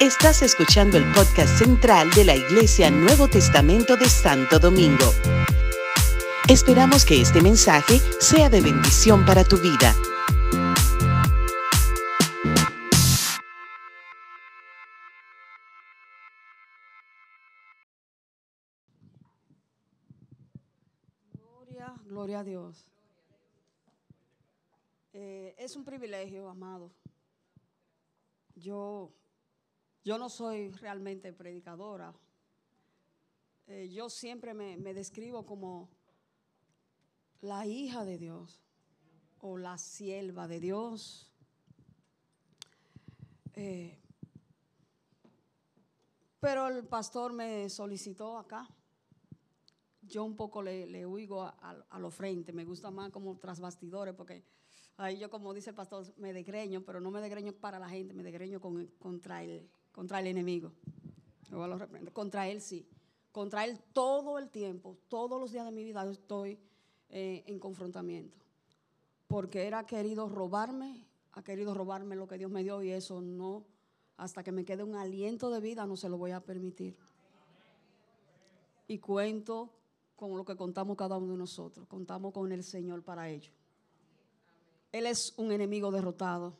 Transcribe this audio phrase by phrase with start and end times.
[0.00, 5.12] Estás escuchando el podcast central de la Iglesia Nuevo Testamento de Santo Domingo.
[6.48, 9.94] Esperamos que este mensaje sea de bendición para tu vida.
[21.32, 22.86] Gloria, gloria a Dios.
[25.14, 26.90] Eh, es un privilegio, amado.
[28.54, 29.12] Yo,
[30.04, 32.14] yo no soy realmente predicadora.
[33.66, 35.88] Eh, yo siempre me, me describo como
[37.40, 38.60] la hija de Dios
[39.40, 41.30] o la sierva de Dios.
[43.54, 43.98] Eh,
[46.40, 48.68] pero el pastor me solicitó acá.
[50.02, 54.14] Yo un poco le, le a, a, los frentes, me gusta más como tras bastidores,
[54.14, 54.44] porque
[54.96, 58.14] ahí yo, como dice el pastor, me degreño, pero no me degreño para la gente,
[58.14, 60.72] me degreño con, contra, el, contra el enemigo.
[62.12, 62.86] Contra él sí.
[63.32, 66.58] Contra él todo el tiempo, todos los días de mi vida estoy
[67.08, 68.38] eh, en confrontamiento.
[69.26, 73.20] Porque él ha querido robarme, ha querido robarme lo que Dios me dio y eso
[73.20, 73.64] no,
[74.16, 76.96] hasta que me quede un aliento de vida, no se lo voy a permitir.
[78.86, 79.70] Y cuento
[80.14, 83.50] con lo que contamos cada uno de nosotros, contamos con el Señor para ello.
[84.94, 86.56] Él es un enemigo derrotado.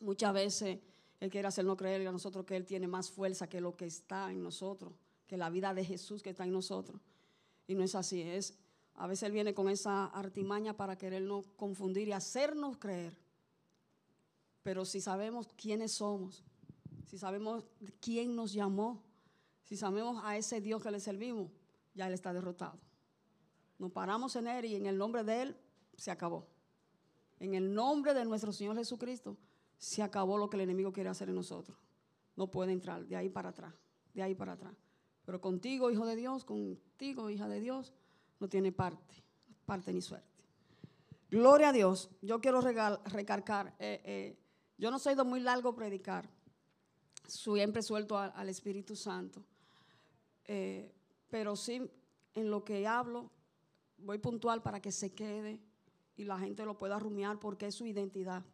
[0.00, 0.78] Muchas veces
[1.18, 4.30] Él quiere hacernos creer a nosotros que Él tiene más fuerza que lo que está
[4.30, 4.92] en nosotros,
[5.26, 7.00] que la vida de Jesús que está en nosotros.
[7.66, 8.56] Y no es así, es
[8.94, 13.18] a veces Él viene con esa artimaña para querernos confundir y hacernos creer.
[14.62, 16.44] Pero si sabemos quiénes somos,
[17.04, 17.64] si sabemos
[18.00, 19.02] quién nos llamó,
[19.64, 21.50] si sabemos a ese Dios que le servimos,
[21.94, 22.78] ya Él está derrotado.
[23.80, 25.56] Nos paramos en Él y en el nombre de Él
[25.96, 26.53] se acabó.
[27.38, 29.36] En el nombre de nuestro Señor Jesucristo
[29.76, 31.76] se acabó lo que el enemigo quiere hacer en nosotros.
[32.36, 33.74] No puede entrar de ahí para atrás,
[34.12, 34.74] de ahí para atrás.
[35.24, 37.92] Pero contigo, hijo de Dios, contigo, hija de Dios,
[38.40, 39.14] no tiene parte,
[39.64, 40.34] parte ni suerte.
[41.30, 42.10] Gloria a Dios.
[42.22, 43.74] Yo quiero regal, recargar.
[43.78, 44.38] Eh, eh,
[44.78, 46.28] yo no soy de muy largo predicar.
[47.26, 49.42] Siempre suelto al, Espíritu Santo.
[50.44, 50.92] Eh,
[51.30, 51.90] pero sí,
[52.34, 53.30] en lo que hablo,
[53.98, 55.58] voy puntual para que se quede
[56.16, 58.44] y la gente lo pueda rumiar porque es su identidad.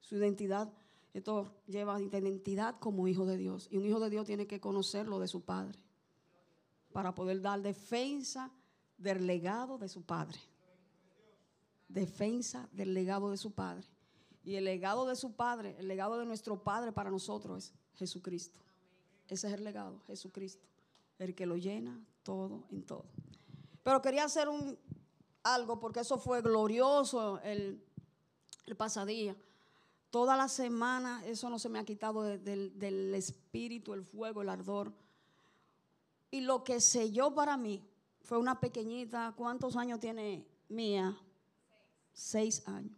[0.00, 0.72] Su identidad,
[1.12, 3.68] esto lleva identidad como hijo de Dios.
[3.70, 5.78] Y un hijo de Dios tiene que conocer lo de su padre
[6.92, 8.50] para poder dar defensa
[8.98, 10.38] del legado de su padre.
[11.88, 13.86] Defensa del legado de su padre.
[14.42, 18.58] Y el legado de su padre, el legado de nuestro padre para nosotros es Jesucristo.
[19.28, 20.66] Ese es el legado, Jesucristo.
[21.18, 23.04] El que lo llena todo en todo.
[23.82, 24.78] Pero quería hacer un,
[25.42, 27.82] algo porque eso fue glorioso el,
[28.66, 29.36] el pasadía.
[30.10, 34.42] Toda la semana eso no se me ha quitado de, de, del espíritu, el fuego,
[34.42, 34.92] el ardor.
[36.30, 37.82] Y lo que selló para mí
[38.22, 39.34] fue una pequeñita.
[39.36, 41.16] ¿Cuántos años tiene mía?
[42.12, 42.96] Seis años.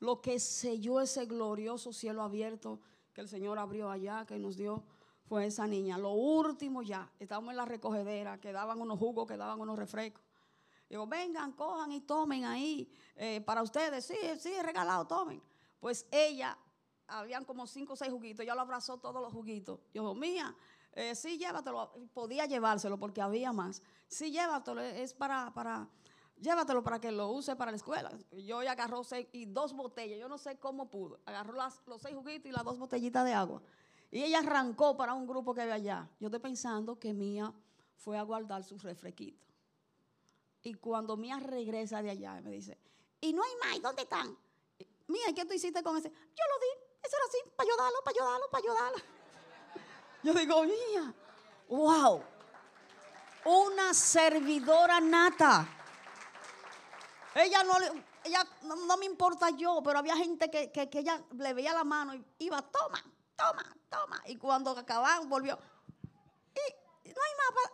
[0.00, 2.80] Lo que selló ese glorioso cielo abierto
[3.12, 4.84] que el Señor abrió allá, que nos dio,
[5.24, 5.98] fue esa niña.
[5.98, 10.22] Lo último ya, estábamos en la recogedera, quedaban unos jugos, quedaban unos refrescos.
[10.88, 14.06] Digo, vengan, cojan y tomen ahí eh, para ustedes.
[14.06, 15.42] Sí, sí, regalado, tomen.
[15.80, 16.56] Pues ella,
[17.06, 19.80] habían como cinco o seis juguitos, ella lo abrazó todos los juguitos.
[19.92, 20.54] Yo mía,
[20.92, 21.92] eh, sí, llévatelo.
[22.14, 23.82] Podía llevárselo porque había más.
[24.08, 25.88] Sí, llévatelo, es para, para,
[26.40, 28.10] llévatelo para que lo use para la escuela.
[28.32, 31.20] Yo ya agarró seis y dos botellas, yo no sé cómo pudo.
[31.26, 33.62] Agarró las, los seis juguitos y las dos botellitas de agua.
[34.10, 36.10] Y ella arrancó para un grupo que había allá.
[36.18, 37.52] Yo estoy pensando que Mía
[37.94, 39.47] fue a guardar sus refresquitos.
[40.62, 42.78] Y cuando Mía regresa de allá, me dice,
[43.20, 44.36] y no hay más, ¿dónde están?
[45.06, 46.10] Mía, ¿qué tú hiciste con ese?
[46.10, 48.98] Yo lo di, eso era así, para ayudarlo, para ayudarlo, para ayudarlo.
[50.22, 51.14] Yo digo, Mía,
[51.68, 52.22] wow,
[53.44, 55.66] una servidora nata.
[57.34, 57.74] Ella no,
[58.24, 61.84] ella, no, me importa yo, pero había gente que, que, que ella le veía la
[61.84, 63.02] mano y iba, toma,
[63.36, 64.22] toma, toma.
[64.26, 65.58] Y cuando acababan, volvió.
[67.04, 67.72] Y no hay más.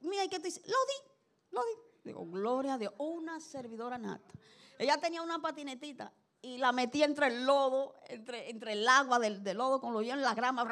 [0.00, 0.62] Mira, ¿qué te dice?
[0.64, 1.10] Lo di,
[1.50, 1.91] lo di.
[2.04, 2.92] Digo, gloria a Dios.
[2.98, 4.32] Una servidora nata.
[4.78, 6.12] Ella tenía una patinetita
[6.42, 10.02] y la metía entre el lodo, entre, entre el agua del, del lodo, con lo
[10.02, 10.64] en la grama.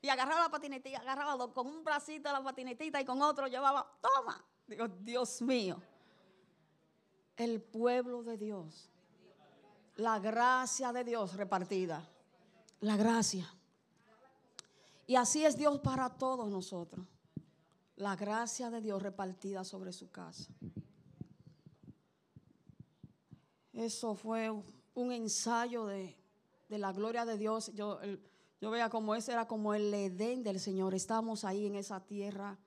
[0.00, 4.44] Y agarraba la patinetita, agarraba con un bracito la patinetita y con otro llevaba, toma.
[4.66, 5.80] Digo, Dios mío.
[7.36, 8.90] El pueblo de Dios.
[9.96, 12.08] La gracia de Dios repartida.
[12.80, 13.48] La gracia.
[15.06, 17.06] Y así es Dios para todos nosotros.
[17.96, 20.50] La gracia de Dios repartida sobre su casa.
[23.72, 24.50] Eso fue
[24.94, 26.16] un ensayo de,
[26.68, 27.98] de la gloria de Dios, yo,
[28.62, 30.94] yo veía como ese era como el Edén del Señor.
[30.94, 32.58] Estamos ahí en esa tierra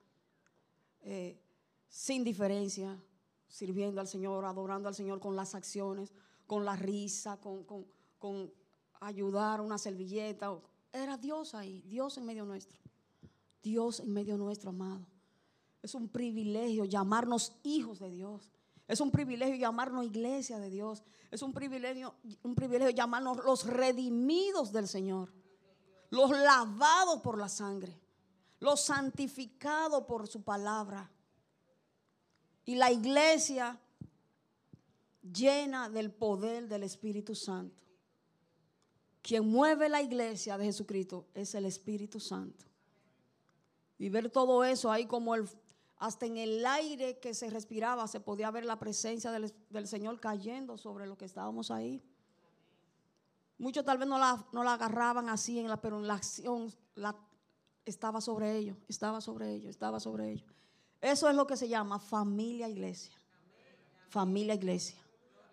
[1.00, 1.40] eh,
[1.88, 3.00] sin diferencia,
[3.48, 6.12] sirviendo al Señor, adorando al Señor con las acciones,
[6.46, 7.86] con la risa, con, con,
[8.18, 8.52] con
[9.00, 10.56] ayudar una servilleta.
[10.92, 12.78] Era Dios ahí, Dios en medio nuestro.
[13.62, 15.06] Dios en medio nuestro, amado.
[15.82, 18.52] Es un privilegio llamarnos hijos de Dios.
[18.88, 21.02] Es un privilegio llamarnos iglesia de Dios.
[21.30, 25.32] Es un privilegio, un privilegio llamarnos los redimidos del Señor.
[26.10, 27.98] Los lavados por la sangre.
[28.60, 31.10] Los santificados por su palabra.
[32.64, 33.80] Y la iglesia
[35.22, 37.82] llena del poder del Espíritu Santo.
[39.22, 42.64] Quien mueve la iglesia de Jesucristo es el Espíritu Santo.
[43.98, 45.48] Y ver todo eso ahí como el,
[45.98, 50.76] hasta en el aire que se respiraba se podía ver la presencia del, Señor cayendo
[50.76, 52.02] sobre lo que estábamos ahí.
[53.58, 56.72] Muchos tal vez no la, no la agarraban así, en la, pero en la acción
[56.94, 57.16] la,
[57.86, 60.52] estaba sobre ellos, estaba sobre ellos, estaba sobre ellos.
[61.00, 63.14] Eso es lo que se llama familia iglesia.
[64.08, 64.98] Familia iglesia.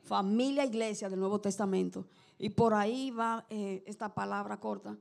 [0.04, 2.06] Familia iglesia del Nuevo Testamento.
[2.38, 4.98] Y por ahí va eh, esta palabra corta,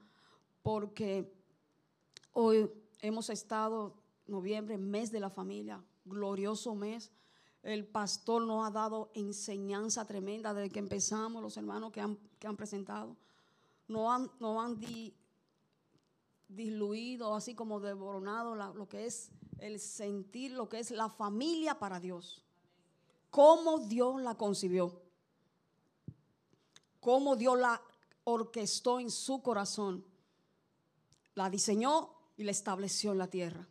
[0.63, 1.33] porque
[2.33, 4.02] hoy hemos estado,
[4.33, 7.13] noviembre, mes de la familia, glorioso mes.
[7.63, 12.49] El pastor nos ha dado enseñanza tremenda desde que empezamos, los hermanos que han, que
[12.49, 13.17] han presentado.
[13.87, 14.81] No han, no han
[16.49, 22.01] diluido, así como devoronado lo que es el sentir, lo que es la familia para
[22.01, 22.43] Dios.
[23.31, 25.03] Cómo Dios la concibió
[27.03, 27.83] cómo Dios la
[28.23, 30.05] orquestó en su corazón,
[31.35, 33.67] la diseñó y la estableció en la tierra.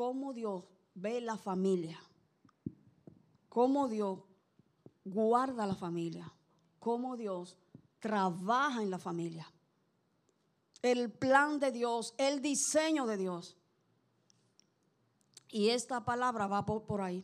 [0.00, 0.64] Cómo Dios
[0.94, 2.00] ve la familia,
[3.50, 4.20] cómo Dios
[5.04, 6.32] guarda la familia,
[6.78, 7.58] cómo Dios
[7.98, 9.46] trabaja en la familia.
[10.80, 13.58] El plan de Dios, el diseño de Dios.
[15.50, 17.22] Y esta palabra va por, ahí.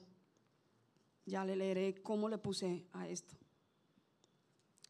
[1.25, 3.39] Ya le leeré cómo le puse a esto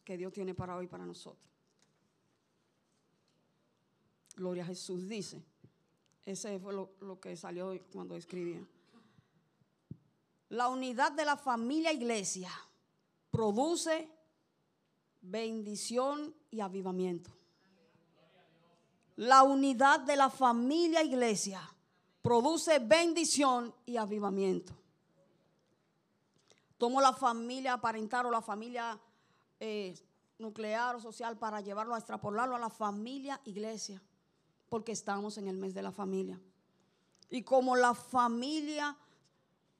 [0.02, 1.48] que Dios tiene para hoy para nosotros.
[4.34, 5.46] Gloria a Jesús dice.
[6.26, 8.66] Ese fue lo, que salió cuando escribía.
[10.48, 12.50] La unidad de la familia iglesia
[13.30, 14.10] produce
[15.22, 17.30] bendición y avivamiento.
[19.14, 21.60] La unidad de la familia iglesia
[22.22, 24.74] produce bendición y avivamiento.
[26.76, 28.98] Tomo la familia parental o la familia
[29.60, 29.94] eh,
[30.38, 34.02] nuclear o social para llevarlo a extrapolarlo a la familia iglesia,
[34.68, 36.40] porque estamos en el mes de la familia.
[37.30, 38.96] Y como la familia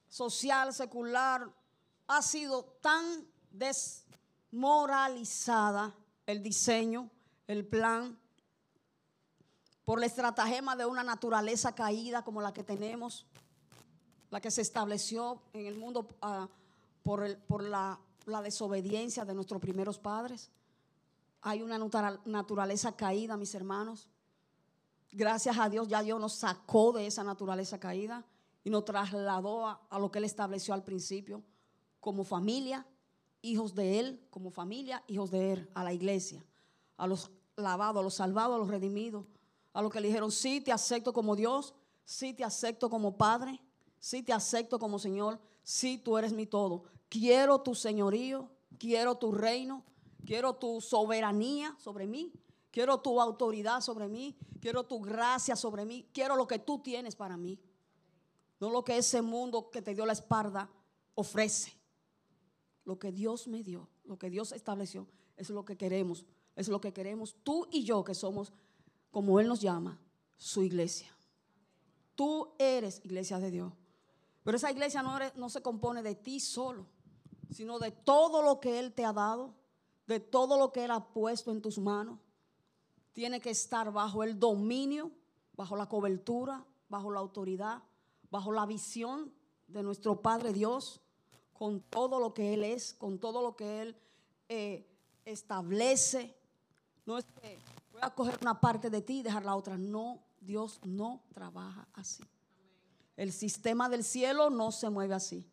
[0.07, 1.47] social, secular,
[2.07, 5.93] ha sido tan desmoralizada,
[6.25, 7.09] el diseño,
[7.47, 8.19] el plan,
[9.85, 13.25] por la estratagema de una naturaleza caída como la que tenemos,
[14.29, 16.49] la que se estableció en el mundo ah,
[17.03, 17.39] por, el,
[18.25, 20.51] la desobediencia de nuestros primeros padres.
[21.41, 21.79] Hay una
[22.25, 24.09] naturaleza caída, mis hermanos.
[25.11, 28.25] Gracias a Dios ya Dios nos sacó de esa naturaleza caída
[28.63, 31.41] y nos trasladó a, lo que Él estableció al principio
[31.99, 32.85] como familia,
[33.41, 36.45] hijos de Él, como familia, hijos de Él, a la iglesia,
[36.97, 39.25] a los lavados, a los salvados, a los redimidos,
[39.73, 41.73] a los que le dijeron, sí, te acepto como Dios,
[42.03, 43.61] sí, te acepto como Padre,
[43.99, 46.83] sí, te acepto como Señor, sí, tú eres mi todo.
[47.09, 49.83] Quiero tu señorío, quiero tu reino,
[50.25, 52.33] quiero tu soberanía sobre mí,
[52.77, 57.15] quiero tu autoridad sobre mí, quiero tu gracia sobre mí, quiero lo que tú tienes
[57.15, 57.59] para mí,
[58.59, 60.69] no lo que ese mundo que te dio la espalda
[61.15, 61.73] ofrece.
[62.85, 65.07] Lo que Dios me dio, lo que Dios estableció,
[65.37, 66.23] es lo que queremos,
[66.55, 68.53] es lo que queremos tú y yo que somos,
[69.09, 69.99] como Él nos llama,
[70.37, 71.17] su iglesia.
[72.13, 73.73] Tú eres iglesia de Dios.
[74.43, 76.85] Pero esa iglesia no, no se compone de ti solo
[77.49, 79.55] sino de todo lo que Él te ha dado,
[80.05, 82.19] de todo lo que Él ha puesto en tus manos.
[83.17, 85.09] Tiene que estar bajo el dominio,
[85.55, 87.81] bajo la cobertura, bajo la autoridad,
[88.29, 89.33] bajo la visión
[89.67, 91.01] de nuestro Padre Dios,
[91.51, 93.97] con todo lo que Él es, con todo lo que Él
[94.49, 94.87] eh,
[95.25, 96.37] establece.
[97.07, 97.57] No es que
[97.91, 99.79] voy a coger una parte de ti y dejar la otra.
[99.79, 102.23] No, Dios no trabaja así.
[103.15, 105.43] El sistema del cielo no se mueve así.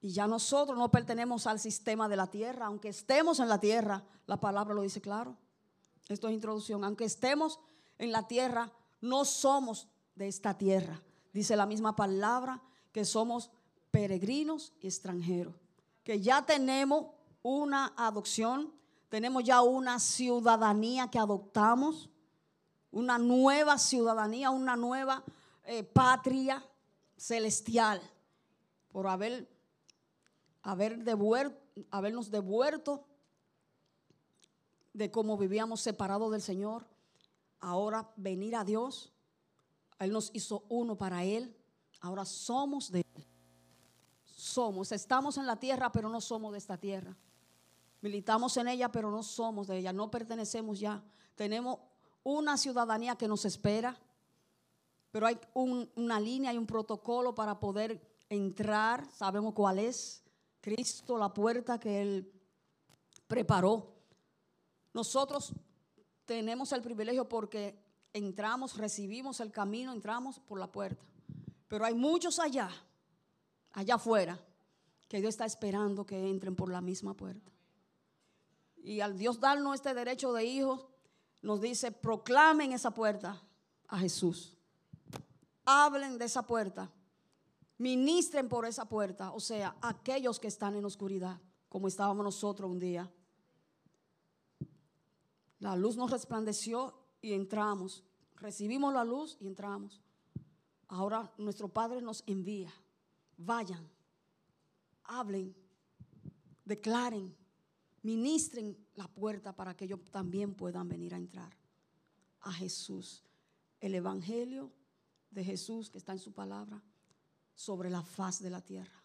[0.00, 4.02] Y ya nosotros no pertenecemos al sistema de la tierra, aunque estemos en la tierra,
[4.24, 5.36] la palabra lo dice claro.
[6.08, 6.84] Esto es introducción.
[6.84, 7.58] Aunque estemos
[7.98, 11.02] en la tierra, no somos de esta tierra.
[11.32, 13.50] Dice la misma palabra que somos
[13.90, 15.54] peregrinos y extranjeros.
[16.02, 17.06] Que ya tenemos
[17.42, 18.72] una adopción,
[19.08, 22.10] Tenemos ya una ciudadanía que adoptamos,
[22.90, 25.22] una nueva ciudadanía, una nueva
[25.66, 26.64] eh, patria
[27.16, 28.00] celestial,
[28.90, 29.48] por haber,
[30.62, 31.56] haber devuelto,
[31.92, 33.04] habernos devuelto
[34.94, 36.86] de cómo vivíamos separados del Señor.
[37.60, 39.12] Ahora venir a Dios.
[39.98, 41.54] Él nos hizo uno para Él.
[42.00, 43.26] Ahora somos de Él.
[44.24, 47.16] Somos, estamos en la tierra, pero no somos de esta tierra.
[48.00, 51.02] Militamos en ella, pero no somos de ella, no pertenecemos ya.
[51.34, 51.78] Tenemos
[52.22, 53.98] una ciudadanía que nos espera,
[55.10, 59.08] pero hay una línea, hay un protocolo para poder entrar.
[59.12, 60.22] Sabemos cuál es.
[60.60, 62.32] Cristo, la puerta que Él
[63.26, 63.93] preparó.
[64.94, 65.52] Nosotros
[66.24, 67.78] tenemos el privilegio porque
[68.12, 71.04] entramos, recibimos el camino, entramos por la puerta.
[71.68, 72.70] Pero hay muchos allá,
[73.72, 74.40] allá afuera,
[75.08, 77.50] que Dios está esperando que entren por la misma puerta.
[78.76, 80.86] Y al Dios darnos este derecho de hijos,
[81.42, 83.42] nos dice, proclamen esa puerta
[83.88, 84.56] a Jesús.
[85.64, 86.90] Hablen de esa puerta.
[87.78, 89.32] Ministren por esa puerta.
[89.32, 93.10] O sea, aquellos que están en oscuridad, como estábamos nosotros un día.
[95.60, 98.04] La luz nos resplandeció y entramos.
[98.36, 100.02] Recibimos la luz y entramos.
[100.88, 102.72] Ahora nuestro Padre nos envía.
[103.36, 103.88] Vayan,
[105.04, 105.54] hablen,
[106.64, 107.34] declaren
[108.04, 111.56] ministren la puerta para que ellos también puedan venir a entrar
[112.42, 113.24] a Jesús.
[113.80, 114.70] El Evangelio
[115.30, 116.82] de Jesús que está en su palabra
[117.54, 119.02] sobre la faz de la tierra.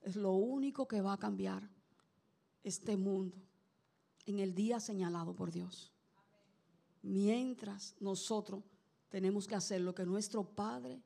[0.00, 1.68] Es lo único que va a cambiar
[2.62, 3.36] este mundo
[4.26, 5.92] en el día señalado por Dios.
[7.02, 8.62] Mientras nosotros
[9.08, 11.02] tenemos que hacer lo que nuestro Padre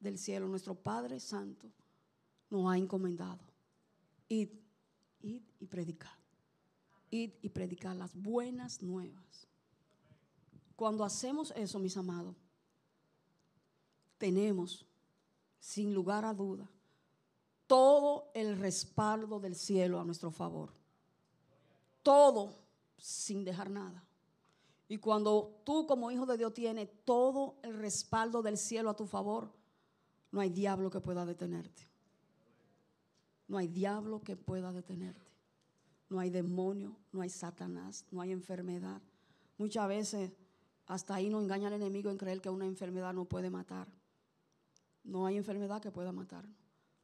[0.00, 1.70] del cielo, nuestro Padre Santo,
[2.50, 3.40] nos ha encomendado.
[4.28, 4.48] Id,
[5.20, 6.22] id y predicar
[7.14, 9.46] y predicar las buenas nuevas.
[10.74, 12.34] Cuando hacemos eso, mis amados,
[14.16, 14.86] tenemos,
[15.60, 16.68] sin lugar a duda,
[17.66, 20.72] todo el respaldo del cielo a nuestro favor.
[22.02, 22.54] Todo
[22.96, 24.04] sin dejar nada.
[24.88, 29.06] Y cuando tú como hijo de Dios tienes todo el respaldo del cielo a tu
[29.06, 29.52] favor,
[30.30, 31.88] no hay diablo que pueda detenerte.
[33.48, 35.32] No hay diablo que pueda detenerte
[36.12, 39.00] no hay demonio, no hay Satanás, no hay enfermedad.
[39.56, 40.30] Muchas veces
[40.86, 43.88] hasta ahí nos engaña el enemigo en creer que una enfermedad no puede matar.
[45.02, 46.54] No hay enfermedad que pueda matarnos.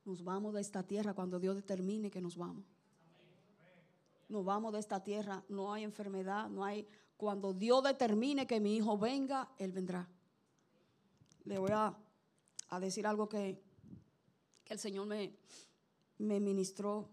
[0.05, 2.64] Nos vamos de esta tierra cuando Dios determine que nos vamos.
[4.28, 6.87] Nos vamos de esta tierra, no hay enfermedad, no hay...
[7.16, 10.08] Cuando Dios determine que mi hijo venga, Él vendrá.
[11.44, 11.97] Le voy a,
[12.80, 13.61] decir algo que,
[14.66, 15.35] el Señor me,
[16.18, 17.08] me ministró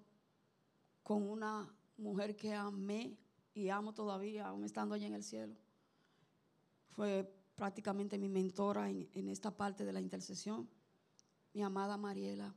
[1.02, 3.18] con una mujer que amé
[3.54, 5.56] y amo todavía, aún estando allá en el cielo.
[6.90, 10.70] Fue prácticamente mi mentora en, esta parte de la intercesión,
[11.54, 12.54] mi amada Mariela,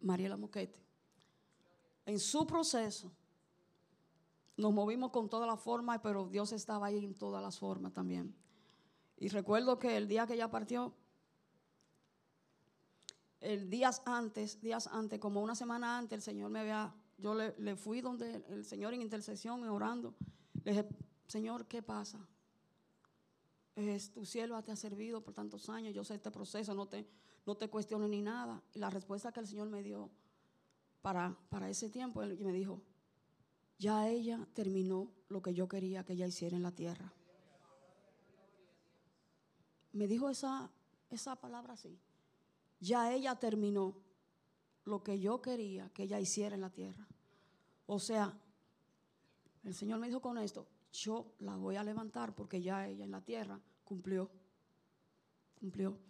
[0.00, 0.85] Mariela Moquete.
[2.06, 3.12] En su proceso,
[4.56, 8.34] nos movimos con todas las formas, pero Dios estaba ahí en todas las formas también.
[9.18, 10.94] Y recuerdo que el día que ella partió,
[13.40, 17.76] el días antes, días antes, como una semana antes, el Señor me había yo le,
[17.76, 20.14] fui donde el Señor en intercesión, orando.
[20.64, 20.88] Le dije,
[21.26, 22.18] Señor, ¿qué pasa?
[24.14, 27.06] Tu cielo te ha servido por tantos años, yo sé este proceso, no te,
[27.46, 28.62] no te cuestiono ni nada.
[28.74, 30.10] Y la respuesta que el Señor me dio
[31.06, 32.82] para, para ese tiempo, él me dijo,
[33.78, 37.12] ya ella terminó lo que yo quería que ella hiciera en la tierra.
[39.92, 40.68] Me dijo esa,
[41.08, 41.96] esa palabra así.
[42.80, 43.94] Ya ella terminó
[44.84, 47.06] lo que yo quería que ella hiciera en la tierra.
[47.86, 48.36] O sea,
[49.62, 53.12] el Señor me dijo con esto, yo la voy a levantar porque ya ella en
[53.12, 54.28] la tierra cumplió.
[55.60, 56.00] Cumplió.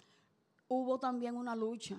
[0.69, 1.99] Hubo también una lucha,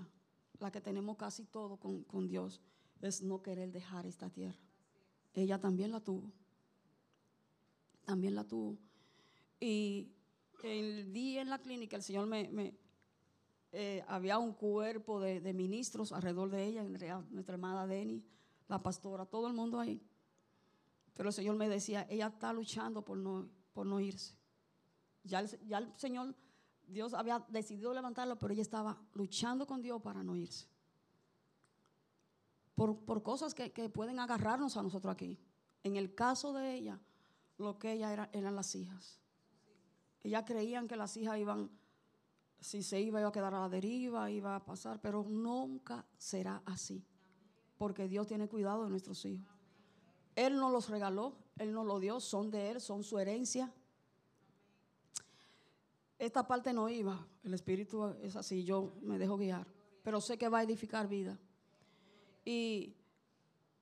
[0.58, 2.60] la que tenemos casi todo con, con Dios,
[3.02, 4.60] es no querer dejar esta tierra.
[5.34, 6.32] Ella también la tuvo.
[8.06, 8.78] También la tuvo.
[9.60, 10.12] Y
[10.64, 12.78] el día en la clínica el Señor me,
[13.72, 18.24] eh, había un cuerpo de, ministros alrededor de ella, nuestra hermana Denny,
[18.68, 20.02] la pastora, todo el mundo ahí.
[21.14, 24.36] Pero el Señor me decía, ella está luchando por no, por no irse.
[25.24, 26.36] Ya el, ya el Señor,
[26.88, 30.68] Dios había decidido levantarlo, pero ella estaba luchando con Dios para no irse.
[32.78, 35.40] Por, cosas que, pueden agarrarnos a nosotros aquí.
[35.84, 37.00] En el caso de ella,
[37.58, 39.20] lo que ella era, eran las hijas.
[40.22, 41.72] Ellas creían que las hijas iban
[42.60, 46.62] si se iba, iba a quedar a la deriva, iba a pasar, pero nunca será
[46.66, 47.04] así.
[47.80, 49.50] Porque Dios tiene cuidado de nuestros hijos.
[50.36, 53.74] Él nos los regaló, Él nos lo dio, son de Él, son su herencia.
[56.20, 59.66] Esta parte no iba, el Espíritu es así, yo me dejo guiar,
[60.04, 61.40] pero sé que va a edificar vida.
[62.48, 62.96] Y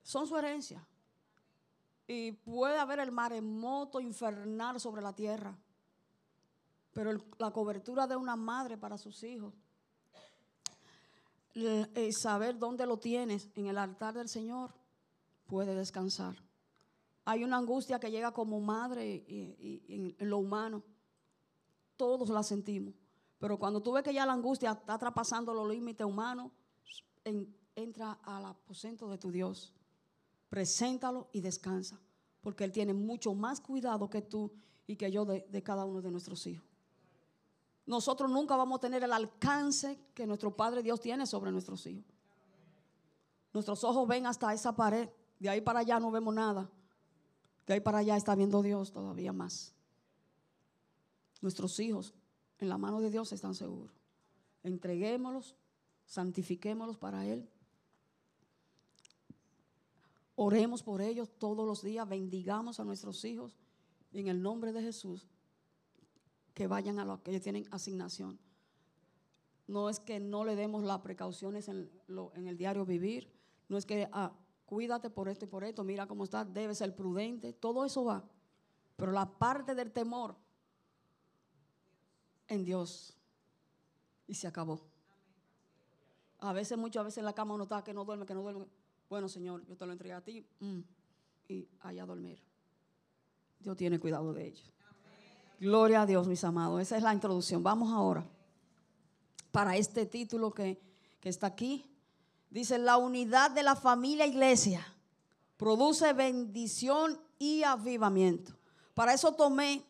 [0.01, 0.83] son su herencia.
[2.07, 5.55] Y puede haber el maremoto infernal sobre la tierra,
[6.91, 9.53] pero la cobertura de una madre para sus hijos,
[11.53, 14.73] el saber dónde lo tienes en el altar del Señor,
[15.45, 16.35] puede descansar.
[17.23, 20.81] Hay una angustia que llega como madre y, en lo humano
[21.97, 22.95] todos la sentimos.
[23.37, 26.51] Pero cuando tú ves que ya la angustia está traspasando los límites humanos,
[27.75, 29.73] entra al aposento de tu Dios.
[30.49, 31.99] Preséntalo y descansa.
[32.41, 34.51] Porque Él tiene mucho más cuidado que tú
[34.87, 36.65] y que yo de, cada uno de nuestros hijos.
[37.85, 42.05] Nosotros nunca vamos a tener el alcance que nuestro Padre Dios tiene sobre nuestros hijos.
[43.53, 45.09] Nuestros ojos ven hasta esa pared.
[45.39, 46.69] De ahí para allá no vemos nada.
[47.65, 49.75] De ahí para allá está viendo Dios todavía más
[51.45, 52.15] nuestros hijos
[52.57, 53.95] en la mano de Dios están seguros.
[54.63, 55.55] Entreguémoslos,
[56.05, 57.47] santifiquémoslos para Él.
[60.35, 63.55] Oremos por ellos todos los días, bendigamos a nuestros hijos
[64.11, 65.27] en el nombre de Jesús,
[66.53, 68.39] que vayan a lo que ellos tienen asignación.
[69.67, 71.89] No es que no le demos las precauciones en,
[72.35, 73.31] el diario vivir,
[73.67, 74.33] no es que ah,
[74.65, 78.23] cuídate por esto y por esto, mira cómo está, debe ser prudente, todo eso va.
[78.95, 80.35] Pero la parte del temor
[82.47, 83.15] en Dios.
[84.27, 84.81] Y se acabó.
[86.39, 88.65] A veces, muchas veces en la cama uno está que no duerme, que no duerme.
[89.09, 90.45] Bueno, Señor, yo te lo entregué a ti.
[90.59, 90.79] Mm,
[91.47, 92.41] y allá a dormir.
[93.59, 94.73] Dios tiene cuidado de ellos.
[95.59, 96.81] Gloria a Dios, mis amados.
[96.81, 97.63] Esa es la introducción.
[97.63, 98.25] Vamos ahora
[99.51, 100.81] para este título que,
[101.19, 101.89] que está aquí.
[102.49, 104.85] Dice, la unidad de la familia iglesia
[105.57, 108.53] produce bendición y avivamiento.
[108.93, 109.83] Para eso tomé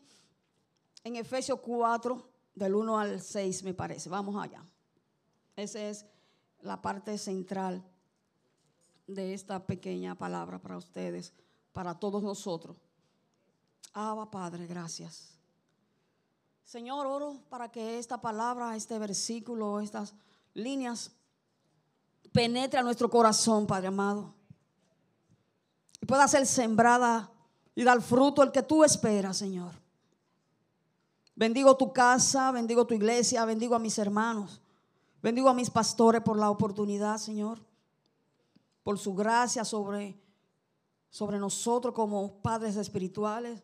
[1.04, 4.10] en Efesios 4, del 1 al 6, me parece.
[4.10, 4.64] Vamos allá.
[5.56, 6.06] Esa es
[6.62, 7.84] la parte central
[9.08, 11.34] de esta pequeña palabra para ustedes,
[11.74, 12.76] para todos nosotros.
[13.94, 15.36] Abba Padre, gracias.
[16.64, 20.14] Señor, oro para que esta palabra, este versículo, estas
[20.54, 21.12] líneas
[22.34, 24.34] penetre a nuestro corazón, Padre amado.
[26.02, 27.32] Y pueda ser sembrada
[27.76, 29.72] y dar fruto el que tú esperas, Señor.
[31.36, 34.62] Bendigo tu casa, bendigo tu iglesia, bendigo a mis hermanos,
[35.22, 37.60] bendigo a mis pastores por la oportunidad, Señor,
[38.86, 40.16] por su gracia sobre,
[41.10, 43.64] sobre nosotros como padres espirituales,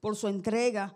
[0.00, 0.92] por su entrega,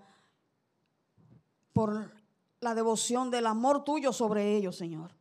[1.73, 2.11] por
[2.59, 5.15] la devoción del amor tuyo sobre ellos, Señor.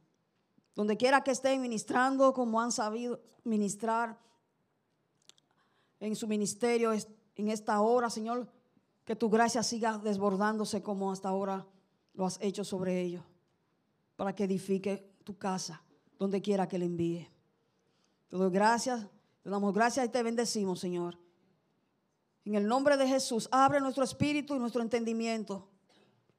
[0.74, 4.18] Donde quiera que estén ministrando como han sabido ministrar
[6.00, 6.94] en su ministerio
[7.36, 8.52] en esta hora, Señor,
[9.06, 11.68] que tu gracia siga desbordándose como hasta ahora
[12.16, 13.24] lo has hecho sobre ellos,
[14.16, 15.84] para que edifique tu casa
[16.18, 17.37] donde quiera que le envíe.
[18.28, 19.08] Te doy gracias,
[19.42, 21.18] te damos gracias y te bendecimos, Señor.
[22.46, 25.68] En el nombre de Jesús, abre nuestro espíritu y nuestro entendimiento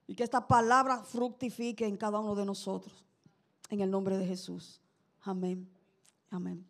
[0.06, 3.04] y que esta palabra fructifique en cada uno de nosotros.
[3.68, 4.80] En el nombre de Jesús.
[5.20, 5.68] Amén.
[6.30, 6.66] Amén.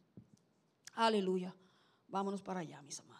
[0.94, 1.54] Aleluya.
[2.08, 3.17] Vámonos para allá, mis amados.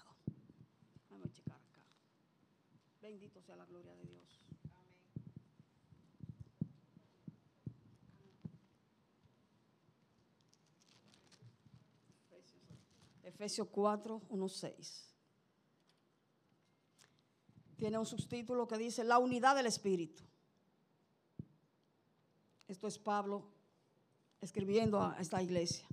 [13.39, 15.15] Efesios 4, 1, 6.
[17.77, 20.25] Tiene un subtítulo que dice la unidad del Espíritu.
[22.67, 23.45] Esto es Pablo
[24.41, 25.87] escribiendo a esta iglesia.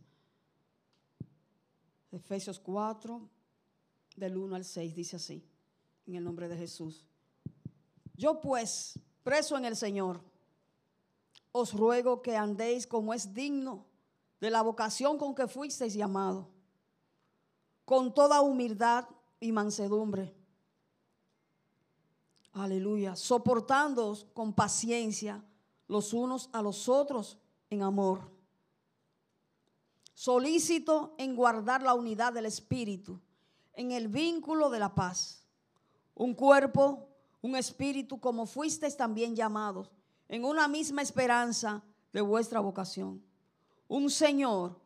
[2.12, 3.29] Efesios 4,
[4.15, 5.47] del 1 al 6, dice así,
[6.08, 7.05] en el nombre de Jesús.
[8.15, 10.19] Yo pues, preso en el Señor,
[11.51, 13.86] os ruego que andéis como es digno
[14.41, 16.55] de la vocación con que fuisteis llamados
[17.86, 19.08] con toda humildad
[19.39, 20.36] y mansedumbre.
[22.54, 23.15] Aleluya.
[23.15, 25.43] Soportando con paciencia
[25.88, 27.38] los unos a los otros
[27.69, 28.32] en amor.
[30.13, 33.19] Solícito en guardar la unidad del Espíritu,
[33.74, 35.45] en el vínculo de la paz.
[36.15, 37.10] Un cuerpo,
[37.41, 39.91] un espíritu, como fuisteis también llamados,
[40.30, 43.21] en una misma esperanza de vuestra vocación.
[43.89, 44.80] Un Señor,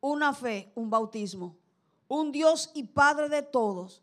[0.00, 1.56] una fe, un bautismo
[2.08, 4.02] un Dios y Padre de todos,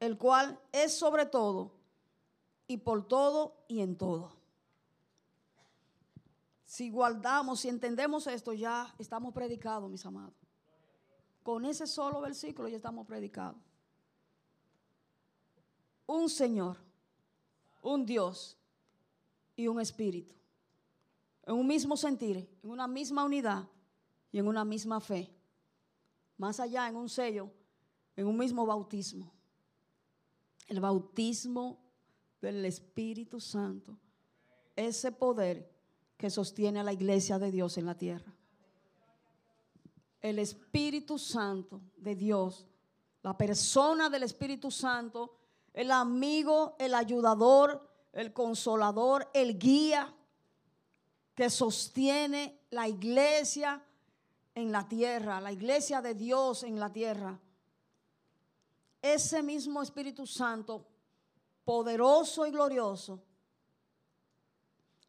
[0.00, 1.72] el cual es sobre todo
[2.66, 4.32] y por todo y en todo.
[6.64, 10.34] Si guardamos, si entendemos esto, ya estamos predicados, mis amados.
[11.42, 13.56] Con ese solo versículo ya estamos predicados.
[16.06, 16.76] un Señor,
[17.82, 18.58] un Dios
[19.56, 20.34] y un Espíritu.
[21.46, 23.68] En un mismo sentir, en una misma unidad
[24.32, 25.33] y en una misma fe.
[26.36, 27.50] Más allá, en un sello,
[28.16, 29.32] en un mismo bautismo.
[30.66, 31.78] El bautismo
[32.40, 33.98] del Espíritu Santo.
[34.76, 35.70] Ese poder
[36.16, 38.34] que sostiene a la iglesia de Dios en la tierra.
[40.20, 42.66] El Espíritu Santo de Dios,
[43.22, 45.36] la persona del Espíritu Santo,
[45.74, 50.14] el amigo, el ayudador, el consolador, el guía
[51.34, 53.84] que sostiene la iglesia
[54.54, 57.38] en la tierra, la iglesia de Dios en la tierra.
[59.02, 60.86] Ese mismo Espíritu Santo,
[61.64, 63.22] poderoso y glorioso,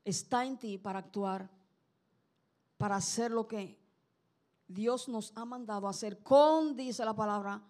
[0.04, 1.50] está en ti para actuar,
[2.78, 3.78] para hacer lo que
[4.68, 7.62] Dios nos ha mandado hacer con, dice la palabra,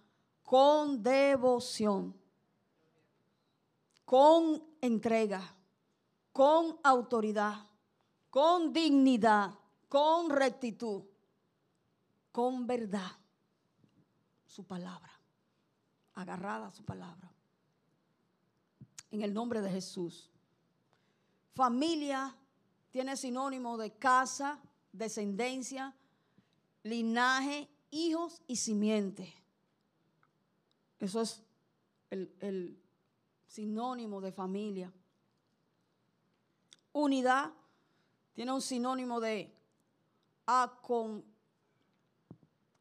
[0.44, 2.16] con devoción,
[4.06, 5.42] con entrega,
[6.32, 7.68] con autoridad,
[8.30, 9.54] con dignidad,
[9.90, 11.04] con rectitud,
[12.36, 13.14] con verdad.
[14.46, 15.10] Su palabra,
[16.16, 17.32] agarrada a su palabra.
[19.10, 20.30] En el nombre de Jesús.
[21.54, 22.36] Familia
[22.92, 24.60] tiene sinónimo de casa,
[24.92, 25.96] descendencia,
[26.84, 29.34] linaje, hijos y simiente.
[31.00, 31.42] Eso es
[32.10, 32.78] el,
[33.48, 34.92] sinónimo de familia.
[36.92, 37.54] Unidad
[38.34, 39.56] tiene un sinónimo de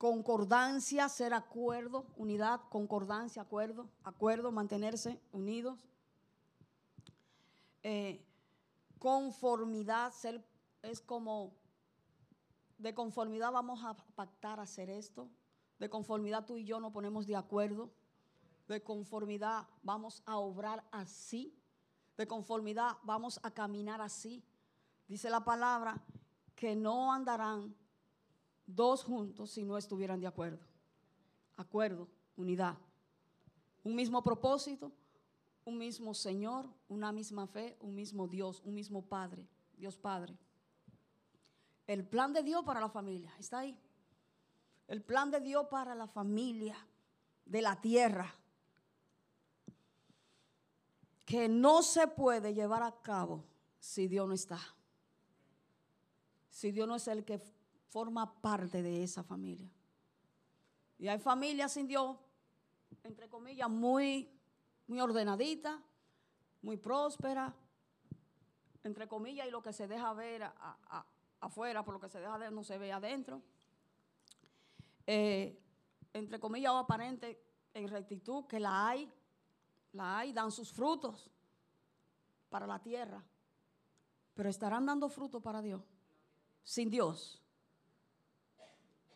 [0.05, 5.89] concordancia, ser acuerdo, unidad, concordancia, acuerdo, acuerdo, mantenerse unidos.
[7.83, 8.23] Eh,
[8.99, 10.45] conformidad, ser,
[10.83, 11.55] es como,
[12.77, 15.31] de conformidad vamos a pactar hacer esto,
[15.79, 17.91] de conformidad tú y yo nos ponemos de acuerdo,
[18.69, 21.59] de conformidad vamos a obrar así,
[22.19, 24.45] de conformidad vamos a caminar así.
[25.09, 26.05] Dice la palabra
[26.55, 27.75] que no andarán
[28.67, 30.65] dos juntos si no estuvieran de acuerdo.
[31.57, 32.77] Acuerdo, unidad.
[33.83, 34.93] Un mismo propósito,
[35.65, 39.47] un mismo Señor, una misma fe, un mismo Dios, un mismo Padre,
[39.77, 40.37] Dios Padre.
[41.87, 43.79] El plan de Dios para la familia, está ahí.
[44.89, 46.77] El plan de Dios para la familia
[47.45, 48.35] de la tierra,
[51.25, 53.45] que no se puede llevar a cabo
[53.81, 54.61] si Dios no está.
[56.51, 57.43] Si Dios no es el que
[57.95, 59.71] forma parte de esa familia.
[60.99, 62.17] Y hay familias sin Dios,
[63.05, 64.35] entre comillas, muy
[64.89, 65.81] muy ordenadita,
[66.63, 67.55] muy próspera,
[68.83, 70.43] entre comillas, y lo que se deja ver
[71.39, 73.41] afuera, por lo que se deja ver, no se ve adentro.
[75.07, 75.63] Eh,
[76.13, 77.41] entre comillas o aparente
[77.75, 79.09] en rectitud, que la hay,
[79.93, 81.31] la hay, dan sus frutos
[82.49, 83.23] para la tierra,
[84.35, 85.81] pero estarán dando frutos para Dios,
[86.65, 87.44] sin Dios.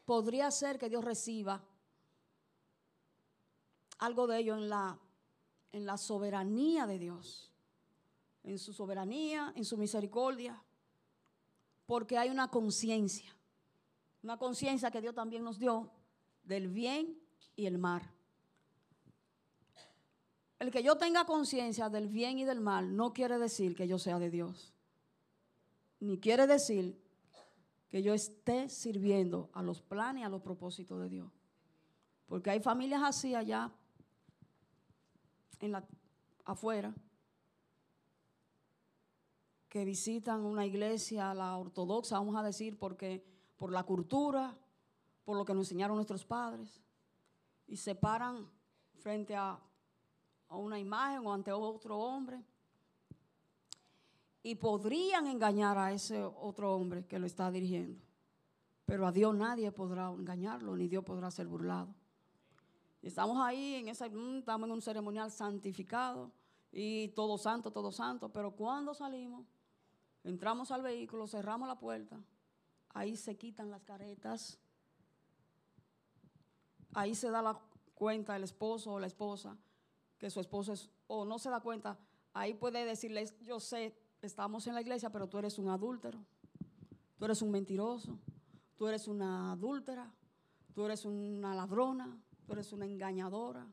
[0.09, 1.63] Podría ser que Dios reciba
[3.99, 4.99] algo de ello en la
[5.73, 7.53] en la soberanía de Dios,
[8.43, 10.63] en su soberanía, en su misericordia,
[11.85, 13.37] porque hay una conciencia,
[14.23, 15.91] una conciencia que Dios también nos dio
[16.43, 17.21] del bien
[17.55, 18.03] y el mal.
[20.59, 23.99] El que yo tenga conciencia del bien y del mal no quiere decir que yo
[23.99, 24.73] sea de Dios,
[26.01, 26.99] ni quiere decir
[27.89, 31.33] que yo esté sirviendo a los planes y a los propósitos de Dios.
[32.27, 33.73] Porque hay familias así allá
[35.61, 35.87] en la,
[36.45, 36.95] afuera
[39.69, 43.25] que visitan una iglesia, la ortodoxa, vamos a decir, porque
[43.57, 44.57] por la cultura,
[45.25, 46.83] por lo que nos enseñaron nuestros padres,
[47.67, 48.49] y se paran
[48.95, 49.61] frente a,
[50.49, 52.43] a una imagen o ante otro hombre,
[54.43, 58.01] y podrían engañar a ese otro hombre que lo está dirigiendo,
[58.85, 61.95] pero a Dios nadie podrá engañarlo, ni Dios podrá ser burlado.
[63.03, 66.33] Estamos ahí, en esa, mm, estamos en un ceremonial santificado
[66.73, 69.47] y todo santo, todo santo, pero cuando salimos,
[70.25, 72.21] entramos al vehículo, cerramos la puerta,
[72.91, 74.59] ahí se quitan las caretas,
[76.95, 77.61] ahí se da la
[77.95, 79.57] cuenta el esposo o la esposa
[80.19, 81.99] que su esposo es, o no se da cuenta,
[82.33, 86.19] ahí puede decirles, yo sé, estamos en la iglesia, pero tú eres un adúltero,
[87.19, 88.19] tú eres un mentiroso,
[88.77, 90.13] tú eres una adúltera,
[90.75, 93.67] tú eres una ladrona, tú eres una engañadora,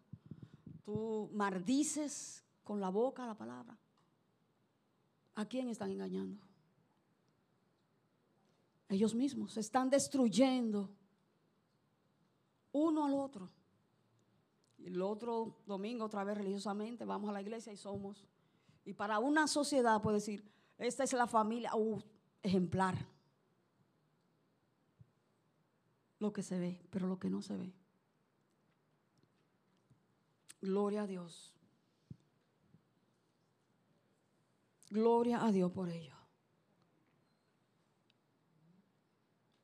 [0.84, 3.78] tú maldices con la boca la palabra.
[5.36, 6.42] ¿A quién están engañando?
[8.88, 10.90] Ellos mismos se están destruyendo
[12.72, 13.50] uno al otro.
[14.84, 18.28] El otro domingo, otra vez religiosamente, vamos a la iglesia y somos.
[18.86, 22.02] Y para una sociedad puede decir, esta es la familia uh,
[22.44, 22.96] ejemplar.
[26.20, 27.74] Lo que se ve, pero lo que no se ve.
[30.62, 31.54] Gloria a Dios.
[34.90, 36.16] Gloria a Dios por ello.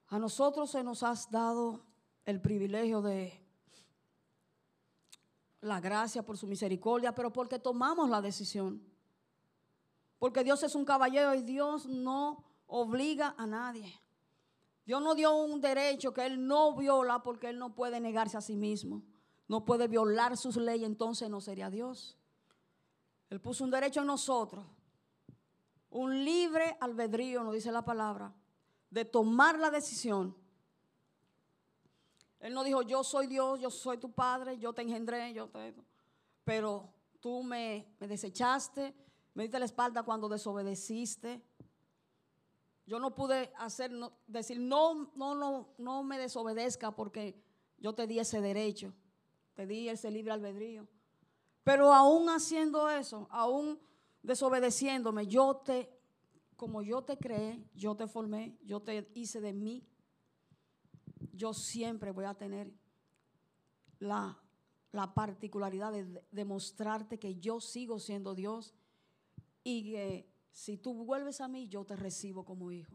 [0.07, 1.85] A nosotros se nos ha dado
[2.25, 3.41] el privilegio de
[5.61, 8.90] la gracia por su misericordia, pero porque tomamos la decisión.
[10.21, 13.91] Porque Dios es un caballero y Dios no obliga a nadie.
[14.85, 18.41] Dios no dio un derecho que Él no viola porque Él no puede negarse a
[18.41, 19.01] sí mismo.
[19.47, 22.19] No puede violar sus leyes, entonces no sería Dios.
[23.31, 24.63] Él puso un derecho en nosotros.
[25.89, 28.31] Un libre albedrío, nos dice la palabra,
[28.91, 30.37] de tomar la decisión.
[32.39, 35.73] Él no dijo, yo soy Dios, yo soy tu padre, yo te engendré, yo te...
[36.43, 38.93] Pero tú me, me desechaste,
[39.33, 41.41] me diste la espalda cuando desobedeciste.
[42.85, 43.91] Yo no pude hacer,
[44.27, 47.41] decir, no, no, no, no me desobedezca porque
[47.77, 48.93] yo te di ese derecho,
[49.53, 50.87] te di ese libre albedrío.
[51.63, 53.79] Pero aún haciendo eso, aún
[54.23, 55.89] desobedeciéndome, yo te,
[56.55, 59.87] como yo te creé, yo te formé, yo te hice de mí,
[61.31, 62.73] yo siempre voy a tener
[63.99, 64.41] la,
[64.91, 68.73] la particularidad de demostrarte que yo sigo siendo Dios
[69.63, 72.93] y que si tú vuelves a mí, yo te recibo como hijo.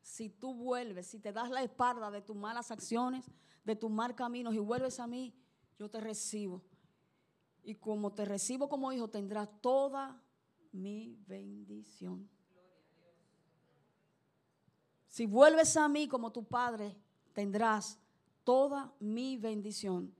[0.00, 3.30] Si tú vuelves, si te das la espalda de tus malas acciones,
[3.64, 5.34] de tus mal caminos y vuelves a mí,
[5.78, 6.62] yo te recibo.
[7.62, 10.22] Y como te recibo como hijo, tendrás toda
[10.72, 12.28] mi bendición.
[15.08, 16.96] Si vuelves a mí como tu padre,
[17.32, 17.98] tendrás
[18.42, 20.14] toda mi bendición.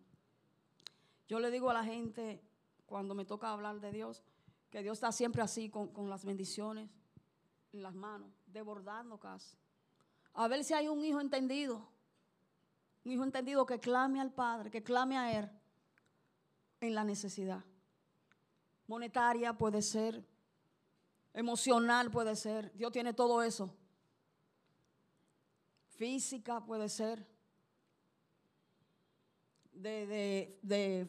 [1.29, 2.43] Yo le digo a la gente
[2.87, 4.23] cuando me toca hablar de Dios,
[4.75, 6.91] que Dios está siempre así con, las bendiciones
[7.73, 9.57] en las manos, desbordando casi.
[10.33, 11.89] A ver si hay un hijo entendido,
[13.05, 15.49] un hijo entendido que clame al Padre, que clame a Él
[16.81, 17.63] en la necesidad.
[18.89, 20.27] Monetaria puede ser,
[21.33, 23.73] emocional puede ser, Dios tiene todo eso.
[25.87, 27.25] Física puede ser,
[29.71, 31.09] de, de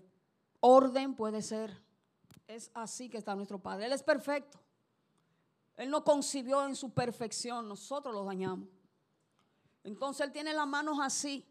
[0.60, 1.85] orden puede ser.
[2.48, 3.86] Es así que está nuestro Padre.
[3.86, 4.60] Él es perfecto.
[5.78, 8.70] Él no concibió en su perfección, nosotros lo dañamos.
[9.84, 11.46] Entonces Él tiene las manos así.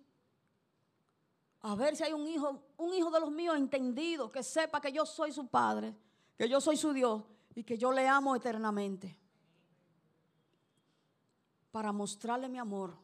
[1.61, 4.93] A ver si hay un hijo, un hijo de los míos entendido, que sepa que
[4.93, 5.95] yo soy su Padre,
[6.37, 7.23] que yo soy su Dios
[7.55, 9.19] y que yo le amo eternamente.
[11.71, 12.97] Para mostrarle mi amor.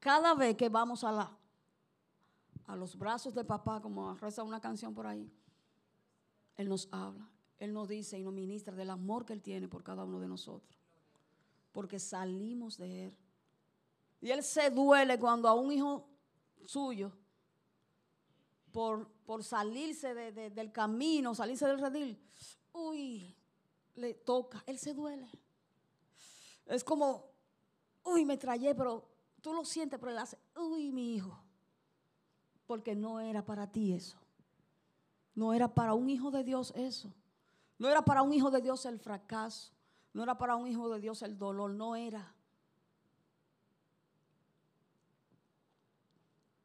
[0.00, 1.38] Cada vez que vamos a la
[2.68, 5.32] a los brazos de papá, como reza una canción por ahí,
[6.58, 9.84] él nos habla, Él nos dice y nos ministra del amor que Él tiene por
[9.84, 10.76] cada uno de nosotros.
[11.72, 13.16] Porque salimos de Él.
[14.20, 16.08] Y Él se duele cuando a un hijo
[16.66, 17.12] suyo,
[18.72, 22.20] por, por salirse del camino, salirse del redil,
[22.72, 23.34] uy,
[23.94, 25.30] le toca, Él se duele.
[26.66, 27.30] Es como,
[28.02, 29.08] uy, me trayé, pero
[29.40, 31.40] tú lo sientes, pero Él hace, uy, mi hijo.
[32.66, 34.18] Porque no era para ti eso.
[35.38, 37.14] No era para un hijo de Dios eso.
[37.78, 39.72] No era para un hijo de Dios el fracaso.
[40.12, 41.70] No era para un hijo de Dios el dolor.
[41.70, 42.34] No era.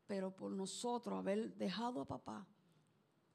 [0.07, 2.47] Pero por nosotros haber dejado a papá,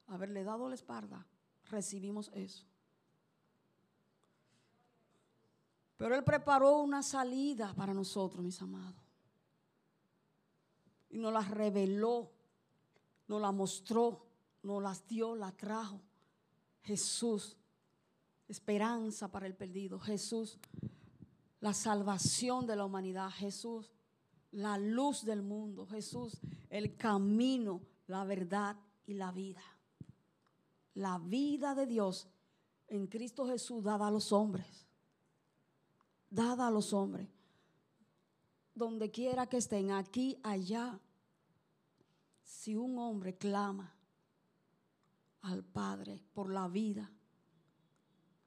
[0.08, 1.24] haberle dado la espalda,
[1.70, 2.66] recibimos eso.
[5.96, 9.04] Pero Él preparó una salida para nosotros, mis amados.
[11.10, 12.28] Y nos la reveló,
[13.28, 14.27] nos la mostró
[14.68, 16.00] nos las dio, la trajo.
[16.82, 17.56] Jesús,
[18.46, 19.98] esperanza para el perdido.
[19.98, 20.58] Jesús,
[21.60, 23.30] la salvación de la humanidad.
[23.30, 23.90] Jesús,
[24.52, 25.86] la luz del mundo.
[25.86, 28.76] Jesús, el camino, la verdad
[29.06, 29.62] y la vida.
[30.94, 32.28] La vida de Dios
[32.88, 34.86] en Cristo Jesús dada a los hombres.
[36.28, 37.28] Dada a los hombres.
[38.74, 41.00] Donde quiera que estén, aquí, allá.
[42.42, 43.97] Si un hombre clama
[45.42, 47.10] al Padre por la vida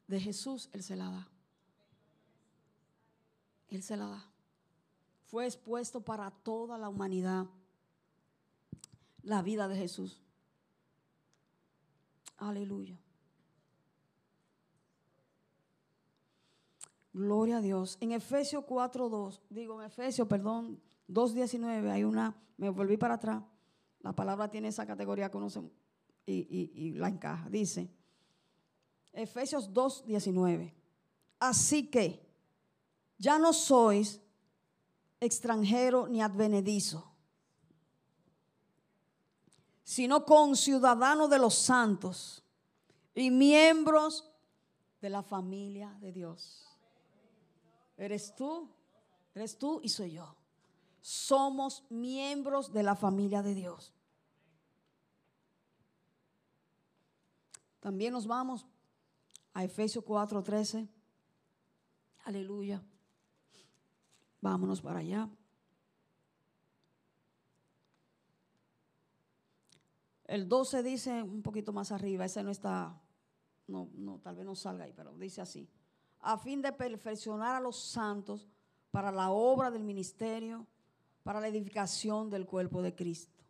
[0.07, 1.29] de Jesús, Él se la da.
[3.69, 4.31] Él se la da.
[5.25, 7.47] Fue expuesto para toda la humanidad
[9.23, 10.21] la vida de Jesús.
[12.37, 12.99] Aleluya.
[17.13, 17.97] Gloria a Dios.
[17.99, 23.43] En Efesios 4.2, digo en Efesios, perdón, 2.19, hay una, me volví para atrás.
[23.99, 25.37] La palabra tiene esa categoría que
[26.31, 27.49] y, la encaja.
[27.49, 27.89] Dice,
[29.13, 30.73] Efesios 2, 19.
[31.39, 32.25] Así que
[33.17, 34.19] ya no sois
[35.19, 37.11] extranjero ni advenedizo,
[39.83, 42.43] sino con ciudadanos de los santos
[43.13, 44.31] y miembros
[45.01, 46.67] de la familia de Dios.
[47.97, 48.69] Eres tú,
[49.35, 50.35] eres tú y soy yo.
[51.01, 53.93] Somos miembros de la familia de Dios.
[57.81, 58.65] También nos vamos
[59.53, 60.87] a Efesios 4:13.
[62.23, 62.81] Aleluya.
[64.39, 65.29] Vámonos para allá.
[70.25, 73.01] El 12 dice un poquito más arriba, ese no está,
[73.67, 75.67] no, no, tal vez no salga ahí, pero dice así.
[76.21, 78.47] A fin de perfeccionar a los santos
[78.91, 80.65] para la obra del ministerio,
[81.23, 83.43] para la edificación del cuerpo de Cristo.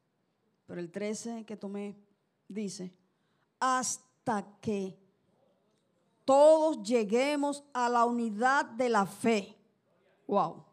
[0.66, 1.96] Pero el 13 que tomé
[2.48, 2.92] dice,
[3.60, 4.11] hasta
[4.62, 4.98] que
[6.26, 9.58] todos lleguemos a la unidad de la fe.
[10.28, 10.64] Wow.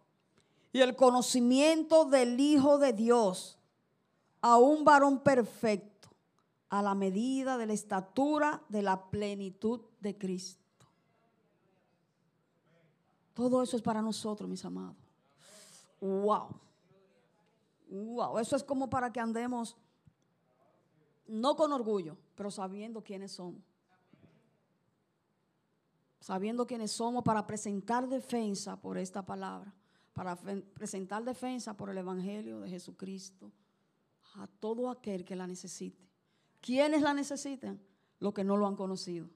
[0.72, 3.58] Y el conocimiento del Hijo de Dios,
[4.40, 6.08] a un varón perfecto,
[6.68, 10.86] a la medida de la estatura de la plenitud de Cristo.
[13.34, 14.96] Todo eso es para nosotros, mis amados.
[16.00, 16.48] Wow.
[17.88, 18.38] Wow.
[18.38, 19.76] Eso es como para que andemos,
[21.26, 23.62] no con orgullo, pero sabiendo quiénes somos
[26.28, 29.74] sabiendo quiénes somos, para presentar defensa por esta palabra,
[30.12, 33.50] para presentar defensa por el Evangelio de Jesucristo
[34.34, 36.06] a todo aquel que la necesite.
[36.60, 37.80] ¿Quiénes la necesitan?
[38.18, 39.30] Los que no lo han conocido.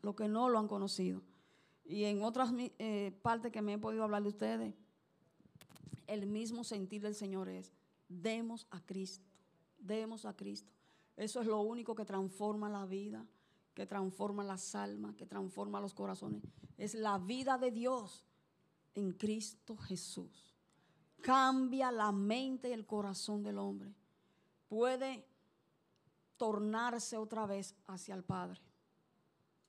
[0.00, 1.20] Los que no lo han conocido.
[1.84, 4.74] Y en otras eh, partes que me he podido hablar de ustedes,
[6.06, 7.74] el mismo sentir del Señor es,
[8.08, 9.28] demos a Cristo,
[9.78, 10.72] demos a Cristo.
[11.16, 13.24] Eso es lo único que transforma la vida
[13.74, 16.42] que transforma las almas, que transforma los corazones.
[16.78, 18.24] Es la vida de Dios
[18.94, 20.54] en Cristo Jesús.
[21.20, 23.92] Cambia la mente y el corazón del hombre.
[24.68, 25.26] Puede
[26.36, 28.60] tornarse otra vez hacia el Padre.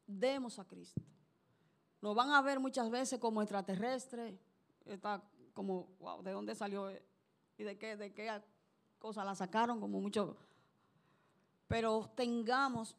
[0.06, 1.02] Demos a Cristo.
[2.02, 4.36] Nos van a ver muchas veces como extraterrestres.
[4.86, 6.92] Está como, wow, ¿de dónde salió?
[7.58, 8.30] ¿Y de qué, de qué
[9.00, 9.80] cosa la sacaron?
[9.80, 10.38] Como mucho.
[11.68, 12.96] Pero tengamos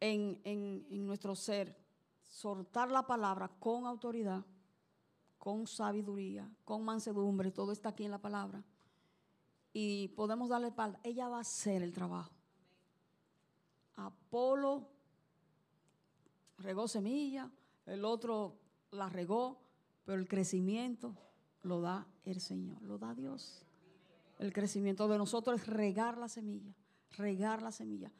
[0.00, 1.76] en, nuestro ser,
[2.22, 4.44] soltar la palabra con autoridad,
[5.38, 8.62] con sabiduría, con mansedumbre, todo está aquí en la palabra.
[9.72, 11.00] Y podemos darle espalda.
[11.02, 12.32] Ella va a hacer el trabajo.
[13.96, 14.88] Apolo
[16.58, 17.50] regó semilla,
[17.86, 18.58] el otro
[18.90, 19.60] la regó,
[20.04, 21.16] pero el crecimiento
[21.62, 23.64] lo da el Señor, lo da Dios.
[24.38, 26.74] El crecimiento de nosotros es regar la semilla,
[27.16, 28.12] regar la semilla,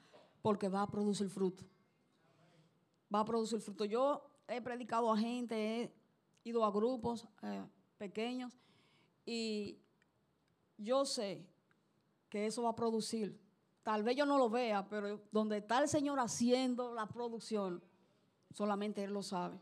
[0.42, 1.64] porque va a producir fruto
[3.14, 3.84] va a producir fruto.
[3.84, 5.94] Yo he predicado a gente, he
[6.44, 7.64] ido a grupos eh,
[7.96, 8.58] pequeños
[9.24, 9.78] y
[10.76, 11.46] yo sé
[12.28, 13.40] que eso va a producir.
[13.82, 17.82] Tal vez yo no lo vea, pero donde está el Señor haciendo la producción,
[18.50, 19.60] solamente Él lo sabe.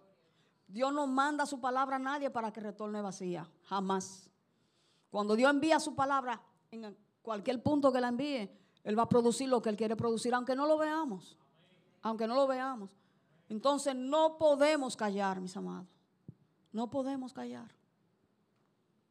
[0.69, 4.31] Dios no manda su palabra a nadie para que retorne vacía, jamás.
[5.11, 6.41] Cuando Dios envía su palabra
[6.71, 8.49] en cualquier punto que la envíe,
[8.85, 11.37] Él va a producir lo que Él quiere producir, aunque no lo veamos.
[12.03, 12.97] Aunque no lo veamos.
[13.49, 15.89] Entonces no podemos callar, mis amados.
[16.73, 17.71] No podemos callar.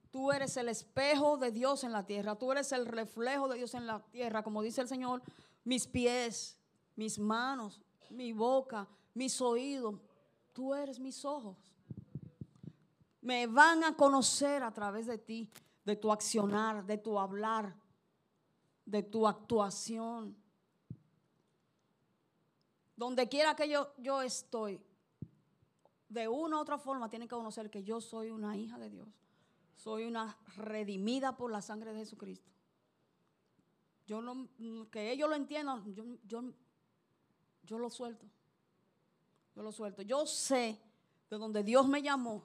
[0.10, 2.36] Tú eres el espejo de Dios en la tierra.
[2.36, 4.43] Tú eres el reflejo de Dios en la tierra.
[4.43, 5.21] Como dice el Señor,
[5.63, 6.57] mis pies,
[6.95, 7.79] mis manos,
[8.10, 9.95] mi boca, mis oídos.
[10.51, 11.55] Tú eres mis ojos.
[13.21, 15.49] Me van a conocer a través de ti,
[15.86, 17.73] de tu accionar, de tu hablar,
[18.86, 20.36] de tu actuación.
[22.96, 24.80] Donde quiera que yo, yo estoy,
[26.10, 29.08] de una u otra forma tienen que conocer que yo soy una hija de Dios.
[29.77, 32.52] Soy una redimida por la sangre de Jesucristo.
[34.06, 34.48] Yo no,
[34.92, 36.44] que ellos lo entiendan, yo, yo,
[37.63, 38.27] yo lo suelto.
[39.56, 40.02] Yo lo suelto.
[40.02, 40.79] Yo sé
[41.29, 42.44] de donde Dios me llamó.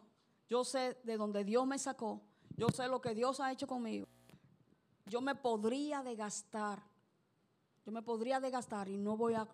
[0.49, 2.23] Yo sé de donde Dios me sacó.
[2.57, 4.07] Yo sé lo que Dios ha hecho conmigo.
[5.07, 6.83] Yo me podría desgastar.
[7.85, 9.47] Yo me podría desgastar y no voy a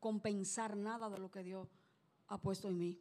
[0.00, 1.68] compensar nada de lo que Dios
[2.26, 2.98] ha puesto en mí.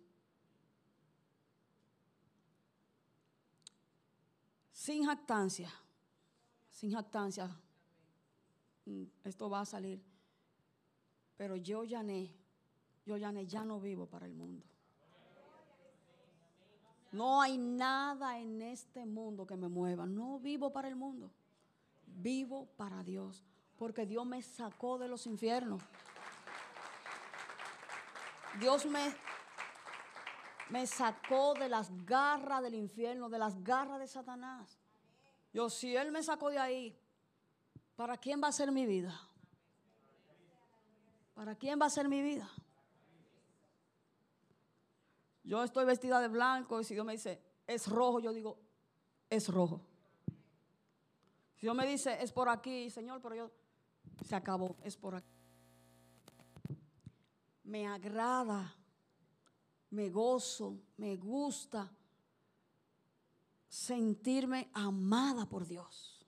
[4.72, 5.72] Sin jactancia,
[6.70, 7.50] sin jactancia,
[8.86, 10.02] mm, esto va a salir.
[11.38, 12.04] Pero yo ya
[13.06, 14.64] yo ya ya no vivo para el mundo.
[17.12, 20.06] No hay nada en este mundo que me mueva.
[20.06, 21.32] No vivo para el mundo.
[22.22, 23.44] Vivo para Dios,
[23.78, 25.82] porque Dios me sacó de los infiernos.
[28.60, 29.14] Dios me,
[30.70, 34.78] me sacó de las garras del infierno, de las garras de Satanás.
[35.54, 36.98] Yo, si Él me sacó de ahí,
[37.96, 39.20] ¿para quién va a ser mi vida?
[41.34, 42.50] ¿Para quién va a ser mi vida?
[45.44, 48.60] Yo estoy vestida de blanco y si Dios me dice, es rojo, yo digo,
[49.30, 49.82] es rojo.
[51.62, 53.52] Si Dios me dice, es por aquí, Señor, pero yo,
[54.28, 55.32] se acabó, es por aquí.
[57.66, 58.76] Me agrada,
[59.92, 61.96] me gozo, me gusta
[63.68, 66.26] sentirme amada por Dios.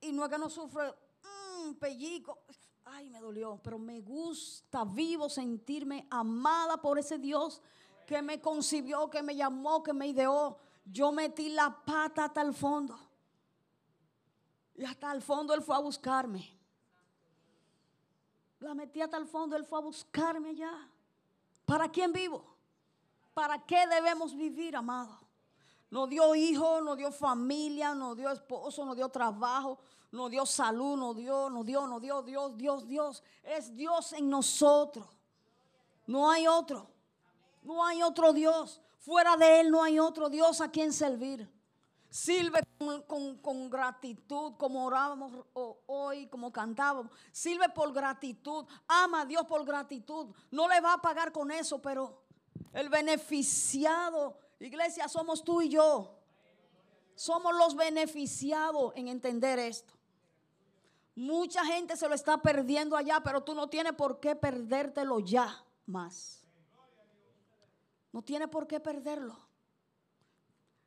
[0.00, 0.94] Y no es que no sufre
[1.60, 2.44] un pellico,
[2.84, 7.60] ay, me dolió, pero me gusta vivo sentirme amada por ese Dios
[8.06, 10.67] que me concibió, que me llamó, que me ideó.
[10.90, 12.98] Yo metí la pata hasta el fondo.
[14.74, 16.56] Y hasta el fondo Él fue a buscarme.
[18.60, 20.72] La metí hasta el fondo, Él fue a buscarme allá.
[21.64, 22.44] ¿Para quién vivo?
[23.34, 25.18] ¿Para qué debemos vivir, amado?
[25.90, 29.78] Nos dio hijo, nos dio familia, nos dio esposo, nos dio trabajo,
[30.10, 33.22] nos dio salud, nos dio, nos dio, nos dio Dios, Dios, Dios.
[33.42, 35.06] Es Dios en nosotros.
[36.06, 36.88] No hay otro.
[37.62, 38.80] No hay otro Dios.
[39.08, 41.50] Fuera de Él no hay otro Dios a quien servir.
[42.10, 42.60] Sirve
[43.40, 45.46] con, gratitud, como orábamos
[45.86, 47.10] hoy, como cantábamos.
[47.32, 48.66] Sirve por gratitud.
[48.86, 50.34] Ama a Dios por gratitud.
[50.50, 52.22] No le va a pagar con eso, pero
[52.74, 56.14] el beneficiado, iglesia, somos tú y yo.
[57.14, 59.94] Somos los beneficiados en entender esto.
[61.14, 65.64] Mucha gente se lo está perdiendo allá, pero tú no tienes por qué perdértelo ya
[65.86, 66.37] más.
[68.18, 69.38] No tiene por qué perderlo.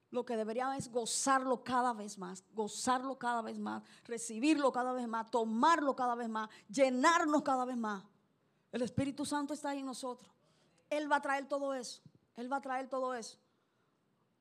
[0.09, 5.07] Lo que debería es gozarlo cada vez más, gozarlo cada vez más, recibirlo cada vez
[5.07, 8.03] más, tomarlo cada vez más, llenarnos cada vez más.
[8.69, 10.29] El Espíritu Santo está ahí en nosotros.
[10.89, 12.01] Él va a traer todo eso.
[12.35, 13.37] Él va a traer todo eso.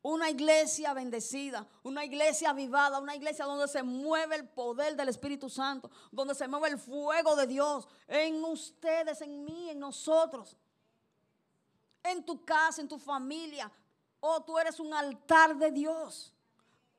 [0.03, 5.49] Una iglesia bendecida, una iglesia avivada, una iglesia donde se mueve el poder del Espíritu
[5.49, 10.57] Santo, donde se mueve el fuego de Dios en ustedes, en mí, en nosotros,
[12.03, 13.71] en tu casa, en tu familia.
[14.21, 16.35] Oh, tú eres un altar de Dios.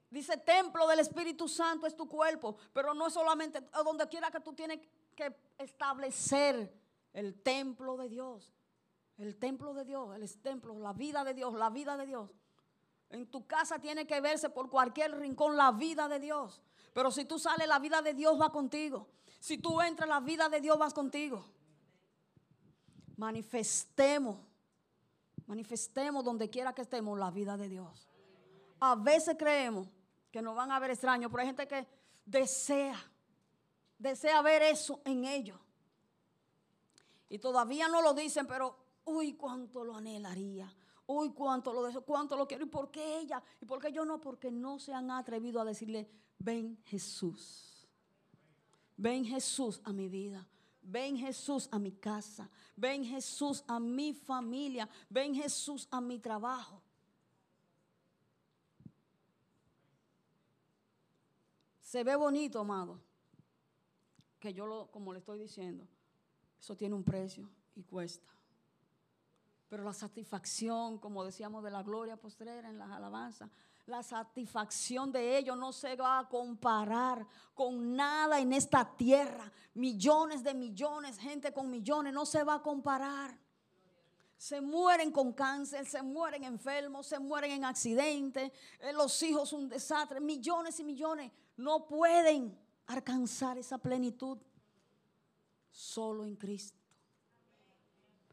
[0.09, 4.41] Dice, templo del Espíritu Santo es tu cuerpo, pero no es solamente donde quiera que
[4.41, 4.79] tú tienes
[5.15, 6.73] que establecer
[7.13, 8.53] el templo de Dios.
[9.17, 12.31] El templo de Dios, el templo, la vida de Dios, la vida de Dios.
[13.09, 16.61] En tu casa tiene que verse por cualquier rincón la vida de Dios.
[16.93, 19.07] Pero si tú sales, la vida de Dios va contigo.
[19.39, 21.45] Si tú entras, la vida de Dios va contigo.
[23.17, 24.37] Manifestemos,
[25.51, 28.07] manifestemos donde quiera que estemos la vida de Dios.
[28.79, 29.85] A veces creemos
[30.31, 31.85] que nos van a ver extraños, pero hay gente que
[32.25, 32.97] desea,
[33.99, 35.59] desea ver eso en ellos.
[37.27, 40.73] Y todavía no lo dicen, pero uy, cuánto lo anhelaría.
[41.05, 42.63] Uy, cuánto lo deseo, cuánto lo quiero.
[42.63, 43.43] ¿Y por qué ella?
[43.59, 44.21] ¿Y por qué yo no?
[44.21, 47.89] Porque no se han atrevido a decirle, ven Jesús.
[48.95, 50.47] Ven Jesús a mi vida.
[50.81, 52.49] Ven Jesús a mi casa.
[52.75, 54.89] Ven Jesús a mi familia.
[55.09, 56.81] Ven Jesús a mi trabajo.
[61.81, 62.99] Se ve bonito, amado.
[64.39, 65.87] Que yo lo, como le estoy diciendo,
[66.59, 68.31] eso tiene un precio y cuesta.
[69.69, 73.49] Pero la satisfacción, como decíamos, de la gloria postrera en las alabanzas,
[73.91, 79.51] la satisfacción de ellos no se va a comparar con nada en esta tierra.
[79.73, 83.37] Millones de millones, gente con millones, no se va a comparar.
[84.37, 89.67] Se mueren con cáncer, se mueren enfermos, se mueren en accidentes, eh, los hijos un
[89.67, 94.39] desastre, millones y millones no pueden alcanzar esa plenitud
[95.69, 96.79] solo en Cristo.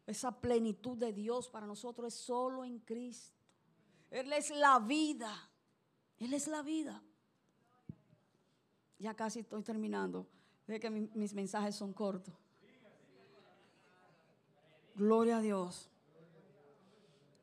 [0.07, 3.39] Esa plenitud de Dios para nosotros es solo en Cristo.
[4.11, 5.48] Él es la vida.
[6.19, 7.03] Él es la vida.
[8.99, 10.27] Ya casi estoy terminando.
[10.67, 12.35] De que mis mensajes son cortos.
[14.95, 15.89] Gloria a Dios.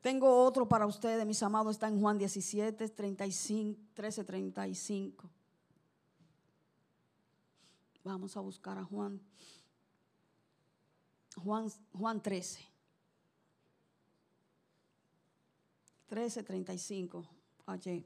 [0.01, 1.77] Tengo otro para ustedes, mis amados.
[1.77, 5.29] Está en Juan 17, 35, 13, 35.
[8.03, 9.19] Vamos a buscar a Juan.
[11.37, 12.59] Juan, Juan 13.
[16.07, 17.25] 13, 35.
[17.65, 18.05] Allí.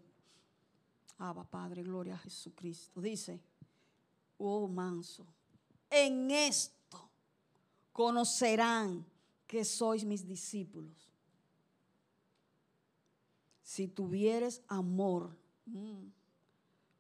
[1.19, 3.01] Abba, Padre, gloria a Jesucristo.
[3.01, 3.41] Dice,
[4.37, 5.25] oh manso,
[5.89, 7.09] en esto
[7.91, 9.05] conocerán
[9.45, 11.09] que sois mis discípulos.
[13.61, 16.07] Si tuvieres amor mm,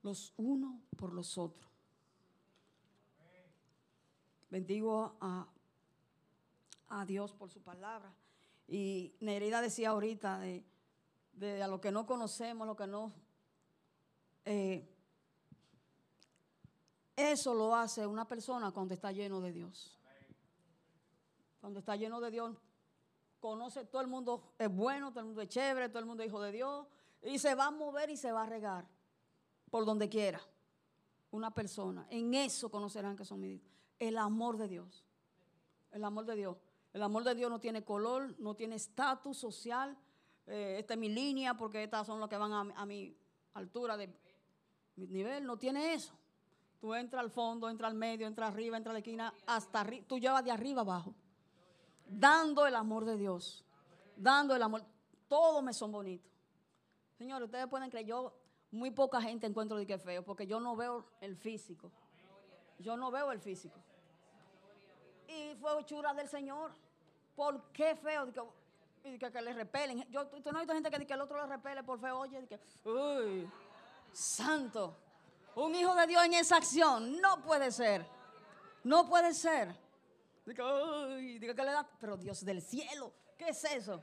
[0.03, 1.69] los unos por los otros.
[4.49, 5.47] Bendigo a,
[6.89, 8.13] a Dios por su palabra.
[8.67, 10.63] Y Nereida decía ahorita de,
[11.33, 13.13] de a lo que no conocemos, lo que no...
[14.45, 14.87] Eh,
[17.15, 19.99] eso lo hace una persona cuando está lleno de Dios.
[21.59, 22.55] Cuando está lleno de Dios,
[23.39, 26.29] conoce todo el mundo es bueno, todo el mundo es chévere, todo el mundo es
[26.29, 26.87] hijo de Dios,
[27.21, 28.87] y se va a mover y se va a regar
[29.69, 30.41] por donde quiera.
[31.31, 33.61] Una persona, en eso conocerán que son mis
[33.99, 35.03] El amor de Dios.
[35.91, 36.57] El amor de Dios.
[36.93, 39.97] El amor de Dios no tiene color, no tiene estatus social.
[40.47, 43.15] Eh, esta es mi línea porque estas son los que van a, a mi
[43.53, 44.07] altura de
[45.07, 45.45] nivel.
[45.45, 46.13] No tiene eso.
[46.79, 50.05] Tú entras al fondo, entras al medio, entras arriba, entras a la esquina, hasta arriba.
[50.07, 51.13] Tú llevas de arriba abajo.
[52.07, 53.65] Dando el amor de Dios.
[54.15, 54.83] Dando el amor.
[55.27, 56.31] Todos me son bonitos.
[57.17, 58.33] Señores, ustedes pueden creer, yo
[58.71, 61.91] muy poca gente encuentro de que feo, porque yo no veo el físico.
[62.79, 63.77] Yo no veo el físico.
[65.27, 66.71] Y fue chura del Señor.
[67.35, 68.29] ¿Por qué feo?
[69.03, 70.05] Y que, que, le repelen.
[70.09, 72.19] Yo, tú no visto gente que, que el otro le repele por feo.
[72.19, 73.49] Oye, que, uy,
[74.13, 74.97] santo.
[75.55, 77.19] Un hijo de Dios en esa acción.
[77.19, 78.05] No puede ser.
[78.83, 79.75] No puede ser.
[80.45, 84.01] Diga, que le da, pero Dios del cielo, ¿qué es eso?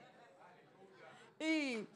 [1.41, 1.87] Y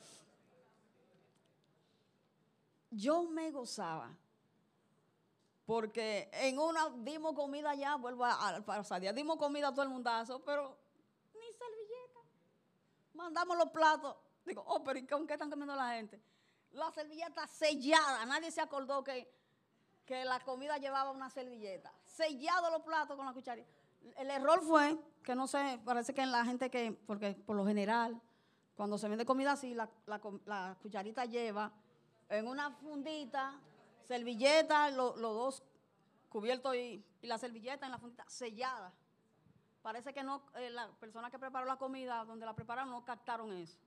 [2.90, 4.10] yo me gozaba.
[5.64, 10.42] Porque en una dimos comida ya, vuelvo al pasadía, dimos comida a todo el mundazo,
[10.44, 10.76] pero
[11.32, 12.20] ni servilleta.
[13.14, 14.16] Mandamos los platos.
[14.44, 16.20] Digo, oh, pero ¿y con qué están comiendo la gente?
[16.72, 18.24] La servilleta sellada.
[18.26, 19.30] Nadie se acordó que,
[20.04, 21.92] que la comida llevaba una servilleta.
[22.04, 23.68] Sellado los platos con la cucharita.
[24.16, 27.66] El error fue que no sé, parece que en la gente que, porque por lo
[27.66, 28.20] general,
[28.74, 31.72] cuando se vende comida así, la, la cucharita lleva
[32.30, 33.60] en una fundita,
[34.04, 35.62] servilleta, los dos
[36.28, 38.94] cubiertos y, la servilleta en la fundita sellada.
[39.82, 43.52] Parece que no, eh, la persona que preparó la comida, donde la prepararon, no captaron
[43.52, 43.78] eso.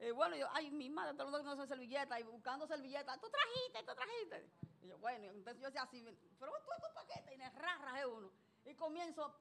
[0.00, 3.28] Y bueno, yo, ay, mi madre, todo el mundo no servilleta, y buscando servilleta, tú
[3.28, 4.50] trajiste, tú trajiste.
[4.82, 6.02] Y yo, bueno, entonces yo decía así,
[6.38, 8.30] pero tú tu paquete, y me rarrajé uno.
[8.64, 9.34] Y comienzo,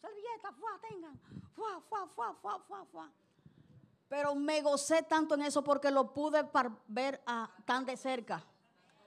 [0.00, 1.18] servilleta, fuá, tengan,
[1.54, 3.12] fuá, fuá, fuá, fuá, fuá, fuá.
[4.08, 6.48] Pero me gocé tanto en eso porque lo pude
[6.86, 8.44] ver a, tan de cerca.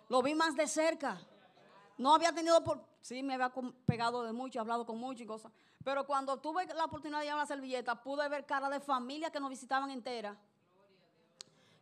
[0.09, 1.17] Lo vi más de cerca.
[1.97, 2.81] No había tenido por.
[3.01, 3.53] Sí, me había
[3.85, 5.51] pegado de mucho, hablado con mucho y cosas.
[5.83, 9.39] Pero cuando tuve la oportunidad de llevar la servilleta, pude ver cara de familia que
[9.39, 10.37] nos visitaban entera.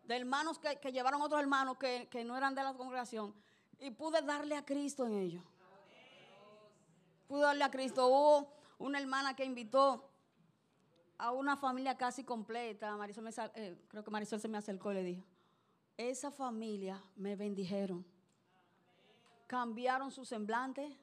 [0.07, 3.33] De hermanos que, llevaron otros hermanos que, que no eran de la congregación.
[3.79, 5.43] Y pude darle a Cristo en ellos.
[7.27, 8.07] Pude darle a Cristo.
[8.07, 10.09] Hubo una hermana que invitó
[11.17, 12.95] a una familia casi completa.
[12.97, 15.23] Marisol eh, creo que Marisol se me acercó y le dijo,
[15.97, 18.05] esa familia me bendijeron.
[19.47, 20.97] Cambiaron su semblante.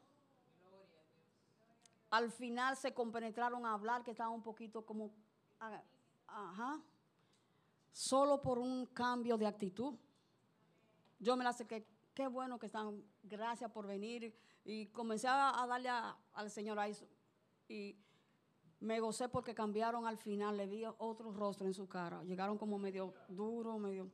[2.11, 5.11] Al final se compenetraron a hablar, que estaban un poquito como,
[6.27, 6.83] ajá,
[7.93, 9.95] solo por un cambio de actitud.
[11.19, 14.35] Yo me la sé que qué bueno que están, gracias por venir.
[14.65, 17.07] Y comencé a, darle al Señor a eso.
[17.69, 17.97] Y
[18.81, 22.23] me gocé porque cambiaron al final, le vi otro rostro en su cara.
[22.25, 24.11] Llegaron como medio duro, medio...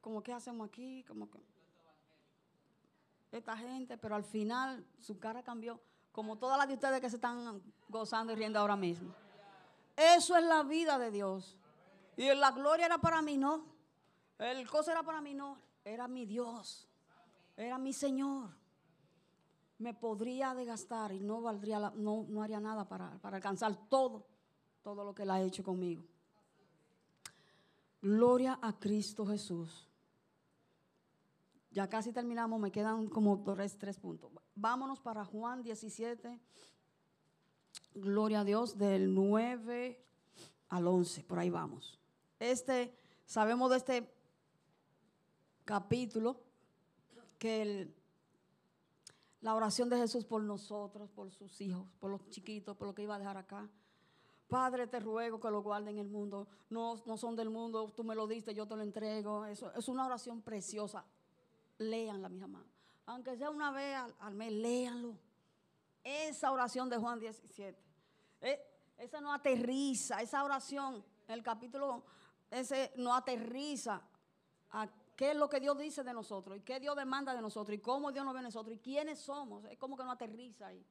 [0.00, 1.04] Como, ¿qué hacemos aquí?
[1.04, 1.38] Como que...
[3.30, 5.78] Esta gente, pero al final su cara cambió,
[6.12, 9.14] como todas las de ustedes que se están gozando y riendo ahora mismo.
[9.94, 11.58] Eso es la vida de Dios.
[12.18, 13.64] Y la gloria era para mí, no.
[14.38, 15.56] El cosa era para mí, no.
[15.82, 16.86] Era mi Dios.
[17.56, 18.50] Era mi Señor
[19.78, 24.26] me podría desgastar y no valdría no, no haría nada para, para alcanzar todo,
[24.82, 26.02] todo lo que Él ha hecho conmigo.
[28.02, 29.86] Gloria a Cristo Jesús.
[31.70, 34.32] Ya casi terminamos, me quedan como dos, tres puntos.
[34.54, 36.40] Vámonos para Juan 17.
[37.94, 40.04] Gloria a Dios, del 9
[40.70, 41.98] al 11, por ahí vamos.
[42.38, 44.14] Este, sabemos de este
[45.64, 46.40] capítulo
[47.38, 47.92] que
[49.40, 53.02] la oración de Jesús por nosotros, por sus hijos, por los chiquitos, por lo que
[53.02, 53.68] iba a dejar acá.
[54.48, 56.48] Padre, te ruego que lo guarden en el mundo.
[56.70, 59.44] No, no son del mundo, tú me lo diste, yo te lo entrego.
[59.44, 61.04] Eso es una oración preciosa.
[61.78, 62.68] Léanla, mis amados.
[63.06, 65.16] Aunque sea una vez al, mes, léanlo.
[66.02, 67.78] Esa oración de Juan 17.
[68.40, 68.60] Eh,
[68.96, 72.04] esa no aterriza, esa oración, el capítulo,
[72.50, 74.02] ese no aterriza
[74.70, 77.76] a qué es lo que Dios dice de nosotros y qué Dios demanda de nosotros
[77.76, 79.64] y cómo Dios nos ve a nosotros y quiénes somos.
[79.64, 80.84] Es como que no aterriza ahí.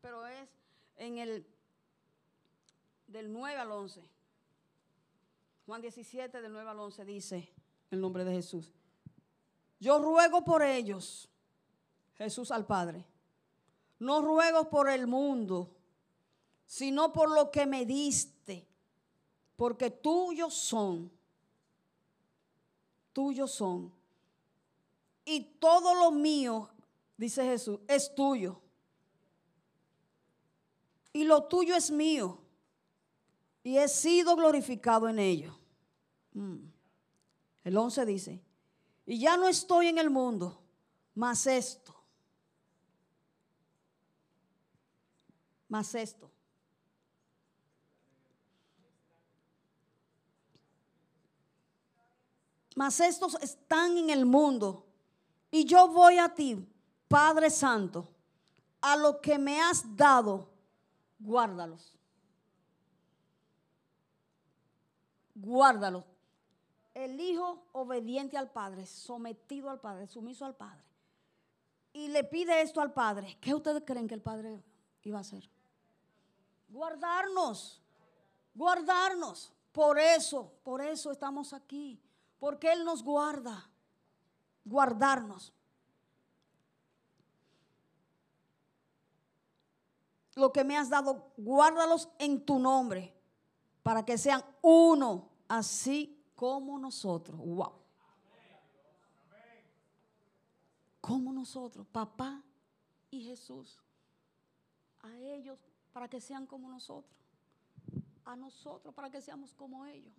[0.00, 0.48] Pero es
[0.96, 1.46] en el
[3.06, 4.08] del 9 al 11.
[5.66, 7.52] Juan 17 del 9 al 11 dice
[7.90, 8.72] el nombre de Jesús.
[9.80, 11.28] Yo ruego por ellos,
[12.14, 13.04] Jesús al Padre.
[13.98, 15.74] No ruego por el mundo,
[16.66, 18.66] sino por lo que me diste,
[19.56, 21.10] porque tuyos son,
[23.12, 23.92] tuyos son.
[25.24, 26.68] Y todo lo mío,
[27.16, 28.60] dice Jesús, es tuyo.
[31.12, 32.38] Y lo tuyo es mío.
[33.62, 35.58] Y he sido glorificado en ello.
[36.34, 36.56] Mm.
[37.64, 38.42] El 11 dice,
[39.06, 40.60] y ya no estoy en el mundo,
[41.14, 41.94] más esto,
[45.68, 46.33] más esto.
[52.74, 54.84] Mas estos están en el mundo.
[55.50, 56.66] Y yo voy a ti,
[57.08, 58.08] Padre Santo,
[58.80, 60.48] a lo que me has dado,
[61.18, 61.94] guárdalos.
[65.34, 66.04] Guárdalos
[66.94, 70.82] el hijo obediente al padre, sometido al padre, sumiso al padre,
[71.92, 74.62] y le pide esto al padre, ¿qué ustedes creen que el padre
[75.02, 75.48] iba a hacer?
[76.68, 77.80] Guardarnos,
[78.54, 79.52] guardarnos.
[79.72, 82.00] Por eso, por eso estamos aquí,
[82.38, 83.70] porque Él nos guarda,
[84.64, 85.52] guardarnos.
[90.34, 93.14] Lo que me has dado, guárdalos en tu nombre,
[93.82, 97.38] para que sean uno, así como nosotros.
[97.38, 97.72] Wow.
[101.00, 102.42] Como nosotros, papá
[103.10, 103.78] y Jesús.
[105.02, 105.58] A ellos
[105.92, 107.14] para que sean como nosotros.
[108.24, 110.14] A nosotros para que seamos como ellos.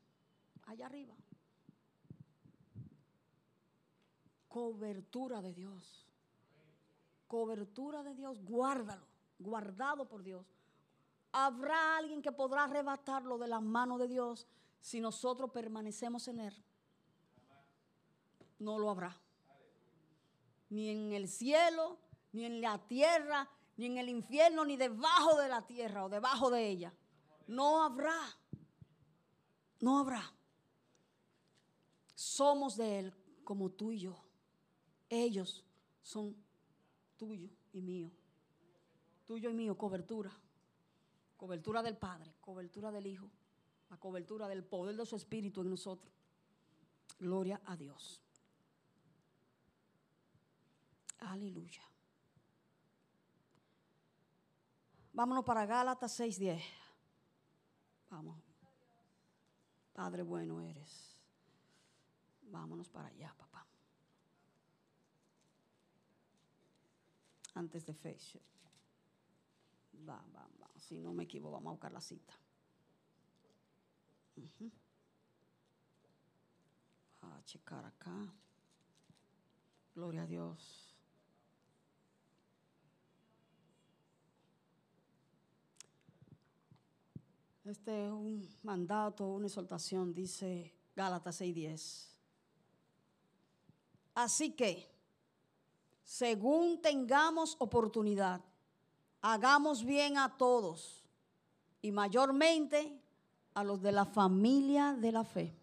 [0.67, 1.15] Allá arriba.
[4.55, 6.07] Cobertura de Dios.
[7.27, 8.41] Cobertura de Dios.
[8.41, 9.05] Guárdalo.
[9.37, 10.45] Guardado por Dios.
[11.33, 14.47] Habrá alguien que podrá arrebatarlo de la mano de Dios
[14.79, 16.63] si nosotros permanecemos en Él,
[18.59, 19.19] no lo habrá.
[20.69, 21.97] Ni en el cielo,
[22.31, 26.49] ni en la tierra, ni en el infierno, ni debajo de la tierra o debajo
[26.49, 26.93] de ella.
[27.45, 28.21] No habrá.
[29.81, 30.23] No habrá.
[32.15, 34.24] Somos de Él como tú y yo.
[35.23, 35.63] Ellos
[36.01, 36.35] son
[37.17, 38.11] tuyo y mío.
[39.25, 40.31] Tuyo y mío, cobertura.
[41.37, 43.29] Cobertura del Padre, cobertura del Hijo
[43.89, 46.11] la cobertura del poder de su Espíritu en nosotros.
[47.19, 48.21] Gloria a Dios.
[51.19, 51.81] Aleluya.
[55.13, 56.61] Vámonos para Gálatas 6:10.
[58.09, 58.37] Vamos.
[59.93, 61.17] Padre bueno eres.
[62.41, 63.54] Vámonos para allá, papá.
[67.55, 68.39] Antes de fecha.
[70.07, 70.69] Va, va, va.
[70.77, 72.33] Si no me equivoco, vamos a buscar la cita.
[77.21, 78.33] A checar acá.
[79.95, 80.95] Gloria a Dios.
[87.63, 92.11] Este es un mandato, una exhortación, dice Gálatas 6:10.
[94.13, 94.94] Así que,
[96.05, 98.39] según tengamos oportunidad,
[99.21, 101.03] hagamos bien a todos
[101.81, 103.01] y mayormente
[103.55, 105.57] a los de la familia de la fe.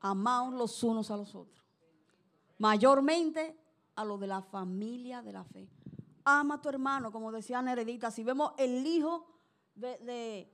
[0.00, 1.66] Amaos los unos a los otros.
[2.58, 3.58] Mayormente
[3.96, 5.68] a los de la familia de la fe.
[6.24, 8.12] Ama a tu hermano, como decía Neredita.
[8.12, 9.26] Si vemos el hijo
[9.74, 10.48] de,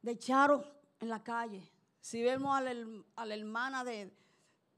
[0.00, 0.64] de, Charo
[0.98, 1.70] en la calle,
[2.00, 4.10] si vemos a la, hermana de,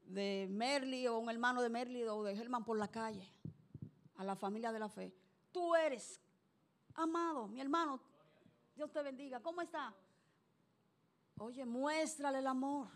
[0.07, 3.29] de Merly o un hermano de Merly o de Germán por la calle,
[4.17, 5.13] a la familia de la fe,
[5.51, 6.19] tú eres
[6.93, 7.99] amado, mi hermano.
[8.75, 9.39] Dios te bendiga.
[9.39, 9.93] ¿Cómo está?
[11.37, 12.87] Oye, muéstrale el amor.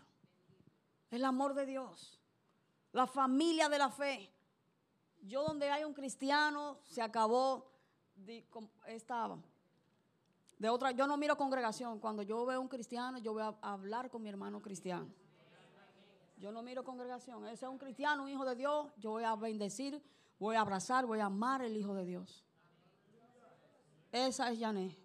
[1.10, 2.20] El amor de Dios.
[2.92, 4.30] La familia de la fe.
[5.22, 7.70] Yo donde hay un cristiano, se acabó.
[8.86, 9.38] Estaba.
[10.58, 11.98] De otra, yo no miro congregación.
[11.98, 15.08] Cuando yo veo un cristiano, yo voy a hablar con mi hermano cristiano.
[16.40, 17.46] Yo no miro congregación.
[17.46, 18.90] Ese es un cristiano, un hijo de Dios.
[18.96, 20.02] Yo voy a bendecir,
[20.38, 22.42] voy a abrazar, voy a amar el hijo de Dios.
[24.10, 24.96] Esa es Yané.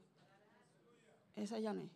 [1.36, 1.90] Esa es Yané.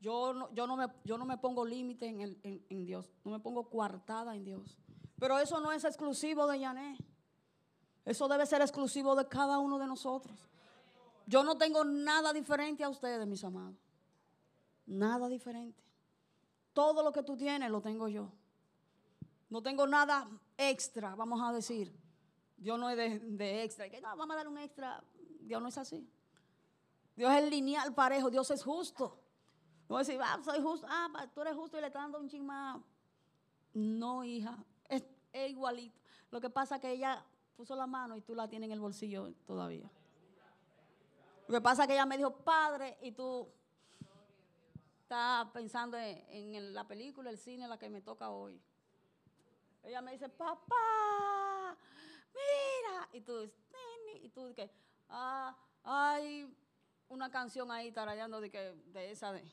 [0.00, 3.40] Yo no, yo no, me, yo no me pongo límite en, en, Dios, no me
[3.40, 4.78] pongo coartada en Dios.
[5.18, 6.98] Pero eso no es exclusivo de Yané.
[8.04, 10.48] Eso debe ser exclusivo de cada uno de nosotros.
[11.26, 13.76] Yo no tengo nada diferente a ustedes, mis amados.
[14.86, 15.82] Nada diferente.
[16.72, 18.32] Todo lo que tú tienes lo tengo yo.
[19.52, 20.26] No tengo nada
[20.56, 21.94] extra, vamos a decir.
[22.56, 22.96] Dios no es
[23.36, 23.90] de, extra.
[23.90, 25.04] Que no, vamos a dar un extra.
[25.40, 26.08] Dios no es así.
[27.14, 28.30] Dios es lineal, parejo.
[28.30, 29.20] Dios es justo.
[29.90, 32.48] No decir, ah, soy justo, ah, tú eres justo y le estás dando un ching
[33.74, 34.56] No, hija,
[34.88, 35.04] es
[35.50, 36.00] igualito.
[36.30, 37.22] Lo que pasa es que ella
[37.54, 39.90] puso la mano y tú la tienes en el bolsillo todavía.
[41.46, 43.46] Lo que pasa es que ella me dijo, padre, y tú
[45.02, 48.58] estás pensando en, la película, el cine, la que me toca hoy.
[49.82, 51.76] Ella me dice, papá,
[52.32, 53.08] mira.
[53.12, 53.50] Y tú,
[54.22, 54.70] y tú, que,
[55.08, 56.54] ah, hay
[57.08, 59.44] una canción ahí tarayando de, que, de esa de.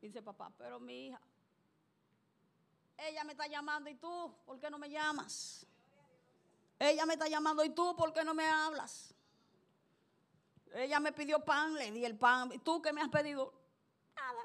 [0.00, 1.20] dice papá, pero mi hija,
[2.96, 5.66] ella me está llamando y tú, ¿por qué no me llamas?
[6.78, 9.14] Ella me está llamando y tú, ¿por qué no me hablas?
[10.72, 12.50] Ella me pidió pan, le di el pan.
[12.52, 13.52] ¿Y tú qué me has pedido?
[14.16, 14.44] Nada.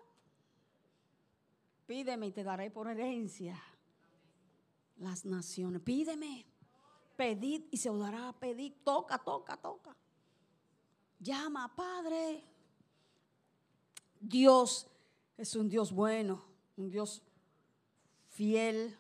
[1.88, 3.60] Pídeme y te daré por herencia
[5.00, 5.82] las naciones.
[5.82, 6.46] Pídeme.
[7.16, 8.34] Pedid y se os dará.
[8.34, 8.74] Pedid.
[8.84, 9.96] Toca, toca, toca.
[11.20, 12.44] Llama, Padre.
[14.20, 14.88] Dios
[15.38, 16.44] es un Dios bueno,
[16.76, 17.22] un Dios
[18.28, 18.98] fiel,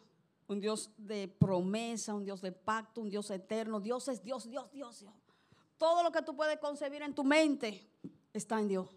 [0.47, 3.79] un Dios de promesa, un Dios de pacto, un Dios eterno.
[3.79, 5.13] Dios es Dios, Dios, Dios, Dios.
[5.77, 7.89] Todo lo que tú puedes concebir en tu mente
[8.33, 8.89] está en Dios.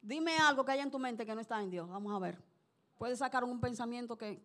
[0.00, 1.88] Dime algo que haya en tu mente que no está en Dios.
[1.88, 2.42] Vamos a ver.
[2.96, 4.42] Puedes sacar un pensamiento que,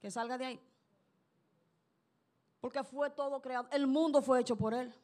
[0.00, 0.60] que salga de ahí.
[2.62, 3.66] Porque fue todo creado.
[3.72, 4.94] El mundo fue hecho por Él.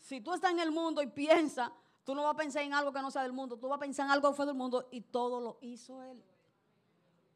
[0.00, 1.70] Si tú estás en el mundo y piensas,
[2.04, 3.58] tú no vas a pensar en algo que no sea del mundo.
[3.58, 6.24] Tú vas a pensar en algo que fue del mundo y todo lo hizo Él.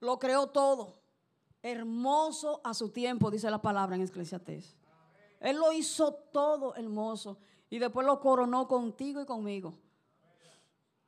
[0.01, 0.97] Lo creó todo.
[1.63, 4.79] Hermoso a su tiempo, dice la palabra en Eclesiastés.
[5.41, 7.37] Él lo hizo todo hermoso
[7.69, 9.75] y después lo coronó contigo y conmigo.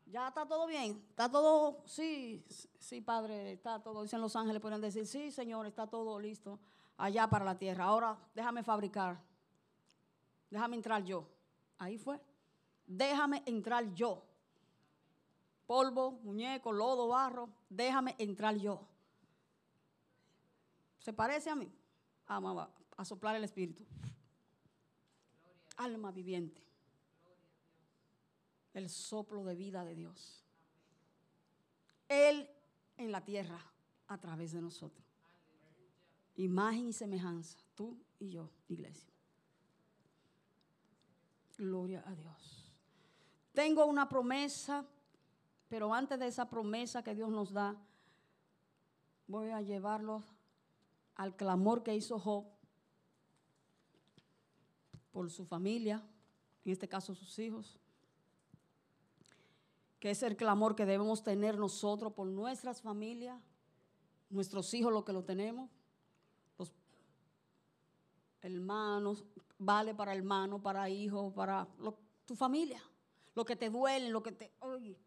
[0.04, 2.44] Ya está todo bien, está todo, sí,
[2.78, 6.60] sí, Padre, está todo, dicen los ángeles, pueden decir, sí, Señor, está todo listo
[6.96, 7.84] allá para la tierra.
[7.84, 9.20] Ahora déjame fabricar,
[10.50, 11.28] déjame entrar yo.
[11.78, 12.20] Ahí fue,
[12.86, 14.24] déjame entrar yo.
[15.66, 18.86] Polvo, muñeco, lodo, barro, déjame entrar yo.
[21.00, 21.70] ¿Se parece a mí?
[22.28, 23.84] Vamos a soplar el espíritu
[25.76, 26.62] alma viviente.
[28.74, 30.44] El soplo de vida de Dios.
[32.08, 32.48] Él
[32.96, 33.58] en la tierra
[34.08, 35.05] a través de nosotros.
[36.36, 39.12] Imagen y semejanza, tú y yo, iglesia.
[41.56, 42.72] Gloria a Dios.
[43.54, 44.84] Tengo una promesa,
[45.68, 47.76] pero antes de esa promesa que Dios nos da,
[49.26, 50.24] voy a llevarlos
[51.14, 52.44] al clamor que hizo Job
[55.10, 56.06] por su familia,
[56.64, 57.78] en este caso sus hijos,
[59.98, 63.40] que es el clamor que debemos tener nosotros por nuestras familias,
[64.28, 65.70] nuestros hijos, lo que lo tenemos,
[68.42, 69.24] hermanos,
[69.58, 71.66] vale para hermanos, para hijos, para
[72.24, 72.82] tu familia,
[73.34, 74.52] lo que te duele, lo que te...
[74.60, 74.98] Oye,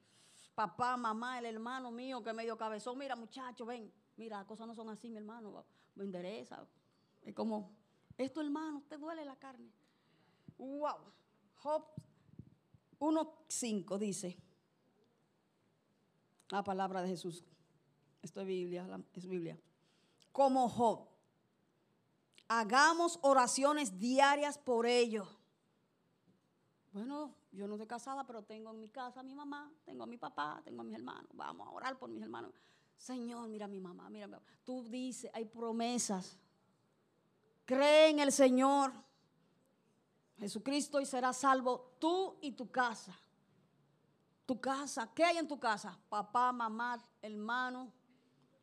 [0.55, 4.75] papá, mamá, el hermano mío que medio cabezón, mira muchacho, ven, mira, las cosas no
[4.75, 5.65] son así, mi hermano,
[5.95, 6.67] me endereza.
[7.21, 7.71] Es como,
[8.17, 9.71] esto hermano, te duele la carne.
[10.57, 11.13] Wow.
[11.55, 11.85] Job
[12.99, 14.37] 1.5 dice
[16.49, 17.45] la palabra de Jesús.
[18.21, 19.57] Esto es Biblia, es Biblia.
[20.31, 21.08] Como Job.
[22.51, 25.27] Hagamos oraciones diarias por ellos.
[26.91, 30.07] Bueno, yo no estoy casada, pero tengo en mi casa a mi mamá, tengo a
[30.07, 31.29] mi papá, tengo a mis hermanos.
[31.33, 32.51] Vamos a orar por mis hermanos.
[32.97, 34.27] Señor, mira a mi mamá, mira.
[34.65, 36.39] Tú dices, hay promesas.
[37.65, 38.91] Cree en el Señor.
[40.39, 43.13] Jesucristo y serás salvo tú y tu casa.
[44.47, 45.99] Tu casa, ¿qué hay en tu casa?
[46.09, 47.93] Papá, mamá, hermano.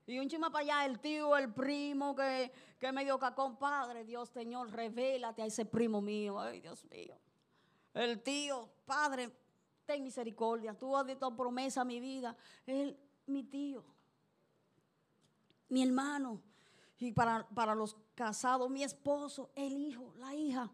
[0.07, 3.57] Y un chima para allá, el tío, el primo que, que me dio cacón.
[3.57, 6.39] Padre, Dios, Señor, revélate a ese primo mío.
[6.39, 7.19] Ay, Dios mío.
[7.93, 9.31] El tío, Padre,
[9.85, 10.75] ten misericordia.
[10.75, 12.37] Tú has dado promesa a mi vida.
[12.67, 12.97] Él,
[13.27, 13.85] mi tío,
[15.69, 16.41] mi hermano.
[16.99, 20.71] Y para, para los casados, mi esposo, el hijo, la hija.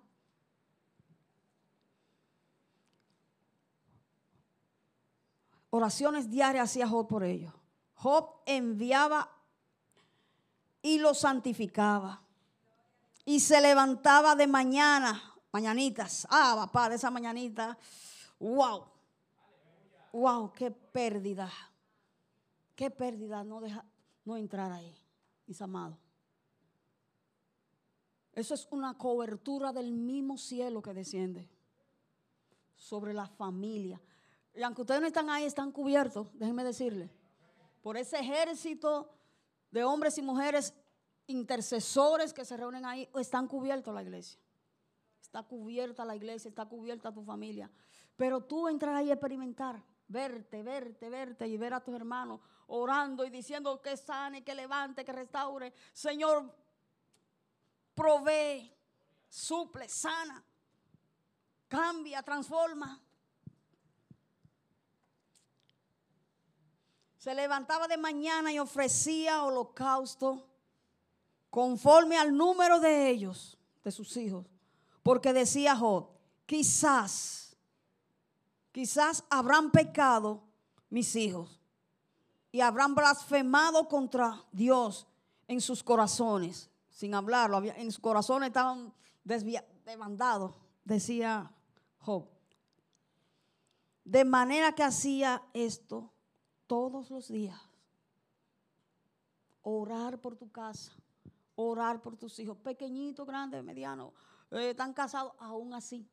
[5.72, 7.52] oraciones diarias hacía Job por ellos.
[8.02, 9.30] Job enviaba
[10.82, 12.20] y lo santificaba.
[13.24, 15.22] Y se levantaba de mañana,
[15.52, 16.26] mañanitas.
[16.28, 17.78] Ah, papá, de esa mañanita.
[18.40, 18.86] Wow.
[20.12, 21.48] Wow, qué pérdida.
[22.74, 23.84] Qué pérdida no, deja,
[24.24, 24.92] no entrar ahí,
[25.46, 25.96] mis amados.
[28.32, 31.48] Eso es una cobertura del mismo cielo que desciende
[32.74, 34.00] sobre la familia.
[34.56, 37.21] Y aunque ustedes no están ahí, están cubiertos, déjenme decirle,
[37.82, 39.10] por ese ejército
[39.70, 40.72] de hombres y mujeres
[41.26, 44.38] intercesores que se reúnen ahí, están cubiertos la iglesia.
[45.20, 47.70] Está cubierta la iglesia, está cubierta tu familia.
[48.16, 53.24] Pero tú entrar ahí a experimentar, verte, verte, verte y ver a tus hermanos orando
[53.24, 55.72] y diciendo que sane, que levante, que restaure.
[55.92, 56.54] Señor,
[57.94, 58.72] provee,
[59.28, 60.42] suple, sana,
[61.68, 63.00] cambia, transforma.
[67.22, 70.44] Se levantaba de mañana y ofrecía holocausto
[71.50, 74.44] conforme al número de ellos, de sus hijos.
[75.04, 76.08] Porque decía Job,
[76.46, 77.56] quizás,
[78.72, 80.42] quizás habrán pecado
[80.90, 81.60] mis hijos
[82.50, 85.06] y habrán blasfemado contra Dios
[85.46, 88.92] en sus corazones, sin hablarlo, en sus corazones estaban
[89.84, 91.52] demandados, decía
[91.98, 92.26] Job.
[94.02, 96.11] De manera que hacía esto
[96.72, 97.60] todos los días.
[99.60, 100.90] Orar por tu casa,
[101.54, 104.14] orar por tus hijos, pequeñitos, grandes, medianos,
[104.50, 106.08] eh, están casados, aún así.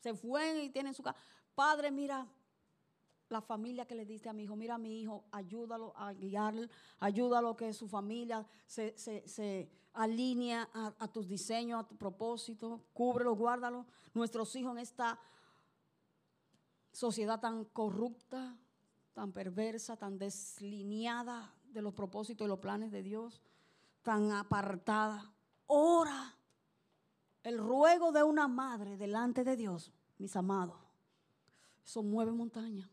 [0.00, 1.16] Se fueron y tienen su casa.
[1.54, 2.26] Padre, mira,
[3.28, 6.66] la familia que le diste a mi hijo, mira a mi hijo, ayúdalo a guiarlo,
[6.98, 13.86] ayúdalo que su familia se, se, alinea a, tus diseños, a tu propósito, cúbrelo, guárdalo.
[14.12, 15.20] Nuestros hijos en esta
[16.90, 18.58] sociedad tan corrupta,
[19.14, 23.40] tan perversa, tan deslineada de los propósitos y los planes de Dios,
[24.02, 25.32] tan apartada.
[25.66, 26.36] Ora.
[27.42, 30.78] El ruego de una madre delante de Dios, mis amados,
[31.84, 32.90] eso mueve montaña.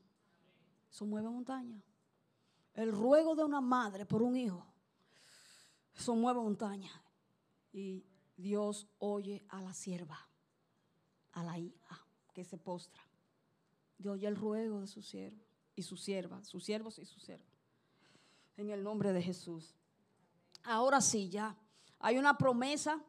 [0.91, 1.81] Eso mueve montaña.
[2.73, 4.65] El ruego de una madre por un hijo,
[5.95, 6.91] eso mueve montaña.
[7.71, 8.05] Y
[8.35, 10.19] Dios oye a la sierva,
[11.31, 13.01] a la hija que se postra.
[13.97, 17.45] Dios oye el ruego de su siervo y su sierva, sus siervos y su sierva.
[18.57, 19.75] En el nombre de Jesús.
[20.63, 21.57] Ahora sí, ya
[21.99, 23.03] hay una promesa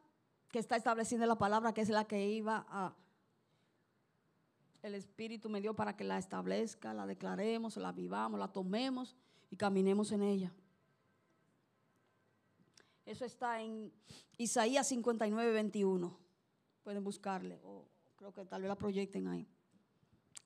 [0.51, 2.95] que está estableciendo la palabra, que es la que iba a
[4.83, 9.15] el Espíritu me dio para que la establezca, la declaremos, la vivamos, la tomemos
[9.49, 10.53] y caminemos en ella.
[13.05, 13.93] Eso está en
[14.37, 16.19] Isaías 59, 21.
[16.83, 17.87] Pueden buscarle, o
[18.17, 19.47] creo que tal vez la proyecten ahí.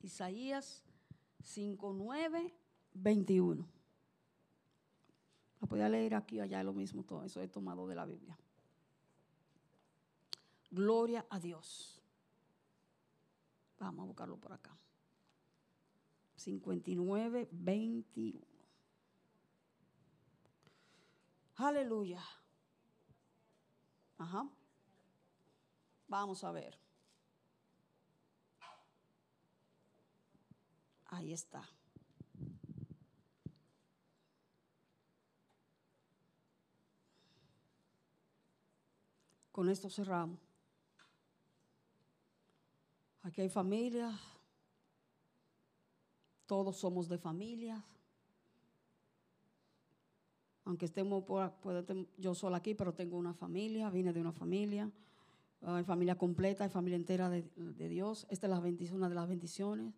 [0.01, 0.83] Isaías
[1.47, 2.53] 59,
[2.93, 3.65] 21.
[5.61, 7.23] La podía leer aquí, allá, lo mismo todo.
[7.23, 8.37] Eso he tomado de la Biblia.
[10.69, 12.01] Gloria a Dios.
[13.79, 14.77] Vamos a buscarlo por acá.
[16.35, 18.45] 59, 21.
[21.55, 22.21] Aleluya.
[24.17, 24.49] Ajá.
[26.09, 26.77] Vamos a ver.
[31.07, 31.67] Ahí está.
[39.51, 40.39] Con esto cerramos.
[43.23, 44.17] Aquí hay familias,
[46.45, 47.83] todos somos de familias.
[50.63, 51.53] Aunque estemos por,
[52.17, 54.91] yo sola aquí, pero tengo una familia, vine de una familia,
[55.61, 57.43] hay familia completa, hay familia entera de,
[57.89, 58.27] Dios.
[58.29, 58.59] Esta es la
[58.95, 59.93] una de las bendiciones.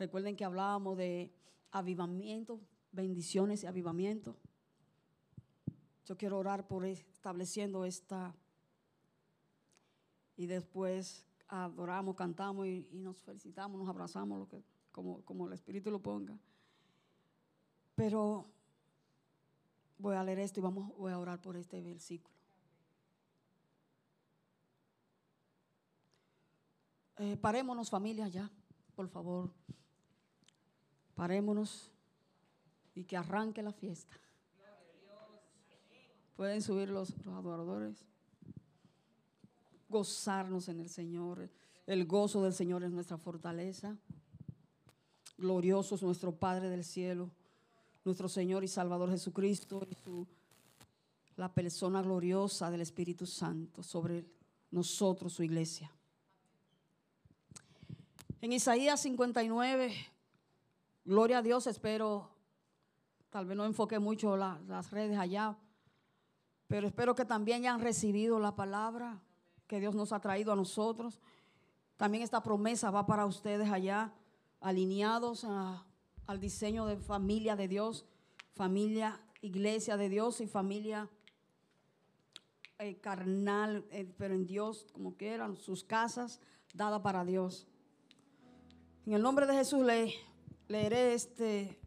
[0.00, 1.30] Recuerden que hablábamos de
[1.72, 2.58] avivamiento,
[2.90, 4.34] bendiciones y avivamiento.
[6.06, 8.34] Yo quiero orar por estableciendo esta
[10.38, 15.90] y después adoramos, cantamos y, nos felicitamos, nos abrazamos, lo que, como, como el Espíritu
[15.90, 16.34] lo ponga.
[17.94, 18.46] Pero
[19.98, 22.34] voy a leer esto y vamos, voy a orar por este versículo.
[27.18, 28.50] Eh, parémonos familia ya,
[28.94, 29.52] por favor.
[31.20, 31.90] Parémonos
[32.94, 34.18] y que arranque la fiesta.
[36.34, 38.06] Pueden subir los adoradores
[39.86, 41.50] gozarnos en el Señor.
[41.86, 43.98] El gozo del Señor es nuestra fortaleza.
[45.36, 47.30] Glorioso es nuestro Padre del cielo,
[48.02, 50.26] nuestro Señor y Salvador Jesucristo y
[51.36, 54.24] la persona gloriosa del Espíritu Santo sobre
[54.70, 55.92] nosotros, su iglesia.
[58.40, 59.92] En Isaías 59,
[61.04, 62.30] gloria a Dios, espero,
[63.30, 65.56] tal vez no enfoque mucho las redes allá,
[66.66, 69.20] pero espero que también hayan recibido la palabra
[69.66, 71.20] que Dios nos ha traído a nosotros.
[71.96, 74.12] También esta promesa va para ustedes allá,
[74.60, 78.06] alineados al diseño de familia de Dios,
[78.54, 81.08] familia, iglesia de Dios y familia
[82.78, 86.40] eh, carnal, eh, pero en Dios, como quieran, sus casas
[86.72, 87.66] dadas para Dios.
[89.06, 90.14] En el nombre de Jesús le,
[90.70, 91.80] leeré este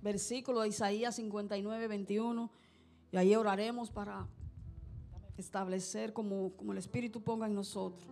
[0.00, 2.50] versículo de Isaías 59, 21
[3.12, 4.26] y ahí oraremos para
[5.36, 8.10] establecer como, como el Espíritu ponga en nosotros.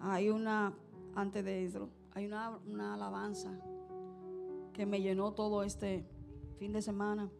[0.00, 0.74] Hay una,
[1.14, 3.52] antes de eso, hay una, alabanza
[4.72, 6.04] que me llenó todo este
[6.58, 7.30] fin de semana.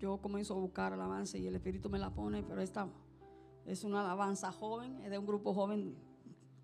[0.00, 2.88] yo comienzo a buscar alabanza y el Espíritu me la pone, pero esta
[3.66, 5.96] es una alabanza joven, es de un grupo joven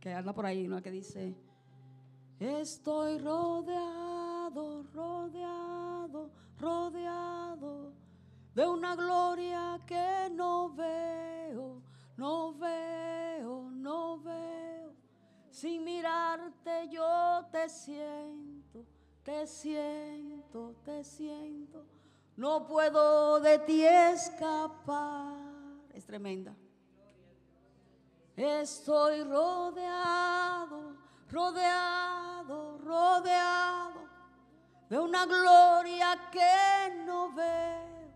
[0.01, 0.83] que anda por ahí, ¿no?
[0.83, 1.35] Que dice,
[2.39, 7.93] estoy rodeado, rodeado, rodeado
[8.55, 11.83] de una gloria que no veo,
[12.17, 14.93] no veo, no veo.
[15.51, 18.85] Sin mirarte yo te siento,
[19.23, 21.87] te siento, te siento.
[22.37, 25.37] No puedo de ti escapar.
[25.93, 26.57] Es tremenda.
[28.37, 30.97] Estoy rodeado,
[31.31, 34.03] rodeado, rodeado
[34.89, 38.11] de una gloria que no veo,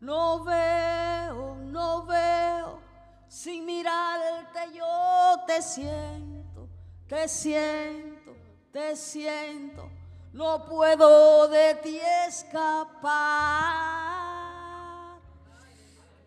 [0.00, 2.80] no veo, no veo.
[3.28, 6.68] Sin mirarte yo te siento,
[7.08, 8.36] te siento,
[8.70, 9.90] te siento.
[10.34, 13.12] No puedo de ti escapar.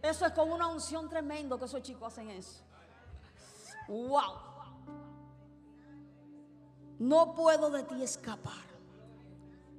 [0.01, 2.64] Eso es con una unción tremendo que esos chicos hacen eso.
[3.87, 4.45] Wow.
[6.99, 8.65] No puedo de ti escapar.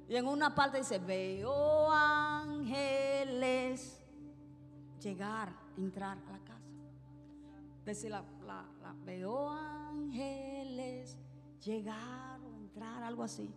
[0.07, 3.99] Y en una parte dice, veo ángeles
[5.01, 6.61] llegar, entrar a la casa.
[7.85, 8.23] Dice la,
[9.05, 11.17] veo ángeles
[11.63, 13.53] llegar o entrar, algo así.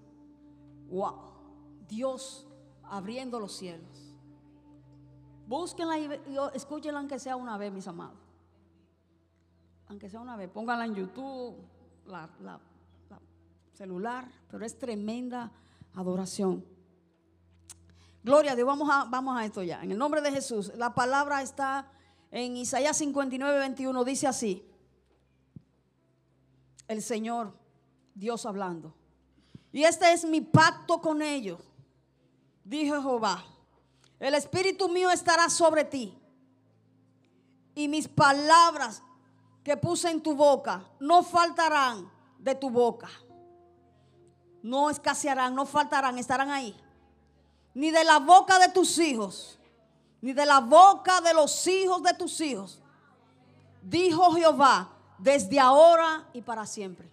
[0.89, 1.15] Wow.
[1.89, 2.49] Dios
[2.85, 4.17] abriendo los cielos.
[5.47, 8.30] Búsquenla y, y escúchenla aunque sea una vez, mis amados
[9.91, 11.57] aunque sea una vez, póngala en YouTube,
[12.07, 12.31] la,
[13.75, 15.51] celular, pero es tremenda
[15.95, 16.65] adoración.
[18.23, 19.83] Gloria a Dios, vamos a, vamos a esto ya.
[19.83, 21.91] En el nombre de Jesús, la palabra está
[22.31, 24.65] en Isaías 59, 21, dice así.
[26.87, 27.53] El Señor,
[28.15, 28.95] Dios hablando.
[29.73, 31.59] Y este es mi pacto con ellos,
[32.63, 33.45] dijo Jehová.
[34.21, 36.17] El Espíritu mío estará sobre ti.
[37.75, 39.03] Y mis palabras
[39.65, 43.09] que puse en tu boca no faltarán de tu boca.
[44.63, 46.79] No escasearán, no faltarán, estarán ahí.
[47.75, 49.59] Ni de la boca de tus hijos,
[50.21, 52.83] ni de la boca de los hijos de tus hijos.
[53.83, 54.89] Dijo Jehová,
[55.19, 57.11] desde ahora y para siempre.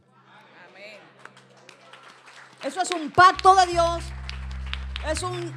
[2.64, 4.04] Eso es un pacto de Dios.
[5.06, 5.54] Es un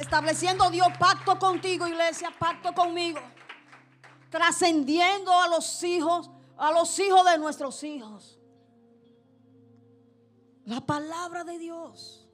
[0.00, 3.20] estableciendo Dios pacto contigo, iglesia, pacto conmigo
[4.30, 8.38] trascendiendo a los hijos, a los hijos de nuestros hijos.
[10.64, 12.26] La palabra de Dios.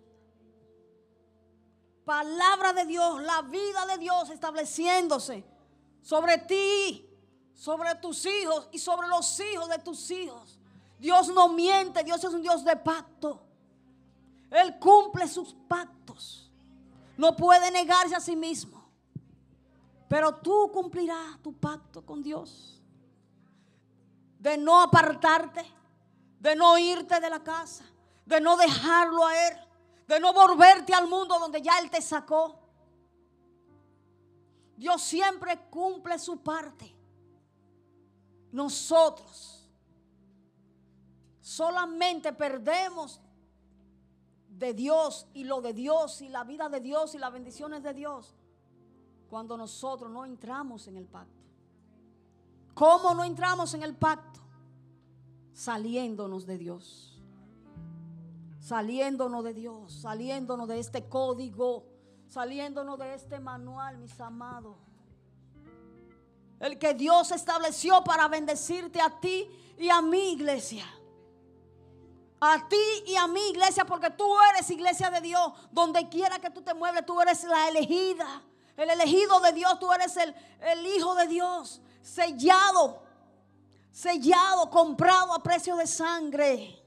[2.04, 5.44] Palabra de Dios, la vida de Dios estableciéndose
[6.02, 7.08] sobre ti,
[7.54, 10.58] sobre tus hijos y sobre los hijos de tus hijos.
[10.98, 13.40] Dios no miente, Dios es un Dios de pacto.
[14.50, 16.50] Él cumple sus pactos.
[17.16, 18.81] No puede negarse a sí mismo.
[20.12, 22.78] Pero tú cumplirás tu pacto con Dios.
[24.38, 25.64] De no apartarte,
[26.38, 27.86] de no irte de la casa,
[28.26, 29.56] de no dejarlo a Él,
[30.06, 32.60] de no volverte al mundo donde ya Él te sacó.
[34.76, 36.94] Dios siempre cumple su parte.
[38.50, 39.66] Nosotros
[41.40, 43.18] solamente perdemos
[44.50, 47.94] de Dios y lo de Dios y la vida de Dios y las bendiciones de
[47.94, 48.34] Dios
[49.32, 51.42] cuando nosotros no entramos en el pacto.
[52.74, 54.40] ¿Cómo no entramos en el pacto?
[55.54, 57.18] Saliéndonos de Dios.
[58.60, 61.86] Saliéndonos de Dios, saliéndonos de este código,
[62.28, 64.76] saliéndonos de este manual, mis amados.
[66.60, 70.84] El que Dios estableció para bendecirte a ti y a mi iglesia.
[72.38, 72.76] A ti
[73.06, 75.54] y a mi iglesia, porque tú eres iglesia de Dios.
[75.70, 78.42] Donde quiera que tú te mueves, tú eres la elegida
[78.76, 83.02] el elegido de Dios, tú eres el, el hijo de Dios, sellado,
[83.90, 86.82] sellado, comprado a precio de sangre.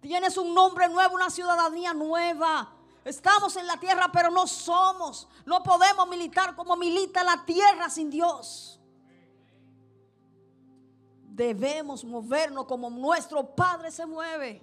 [0.00, 2.70] Tienes un nombre nuevo, una ciudadanía nueva.
[3.04, 5.26] Estamos en la tierra, pero no somos.
[5.46, 8.78] No podemos militar como milita la tierra sin Dios.
[11.22, 14.62] Debemos movernos como nuestro Padre se mueve.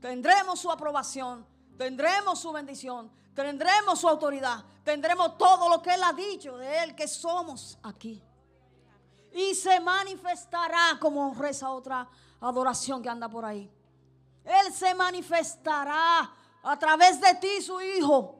[0.00, 1.46] Tendremos su aprobación,
[1.78, 4.64] tendremos su bendición, Tendremos su autoridad.
[4.84, 8.22] Tendremos todo lo que Él ha dicho de Él que somos aquí.
[9.32, 12.08] Y se manifestará como reza otra
[12.40, 13.70] adoración que anda por ahí.
[14.44, 16.30] Él se manifestará
[16.62, 18.36] a través de ti, su Hijo.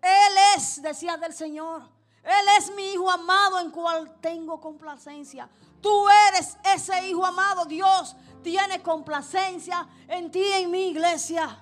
[0.00, 1.82] Él es, decía del Señor.
[2.22, 5.48] Él es mi Hijo amado en cual tengo complacencia.
[5.80, 7.64] Tú eres ese Hijo amado.
[7.64, 11.58] Dios tiene complacencia en ti y en mi iglesia.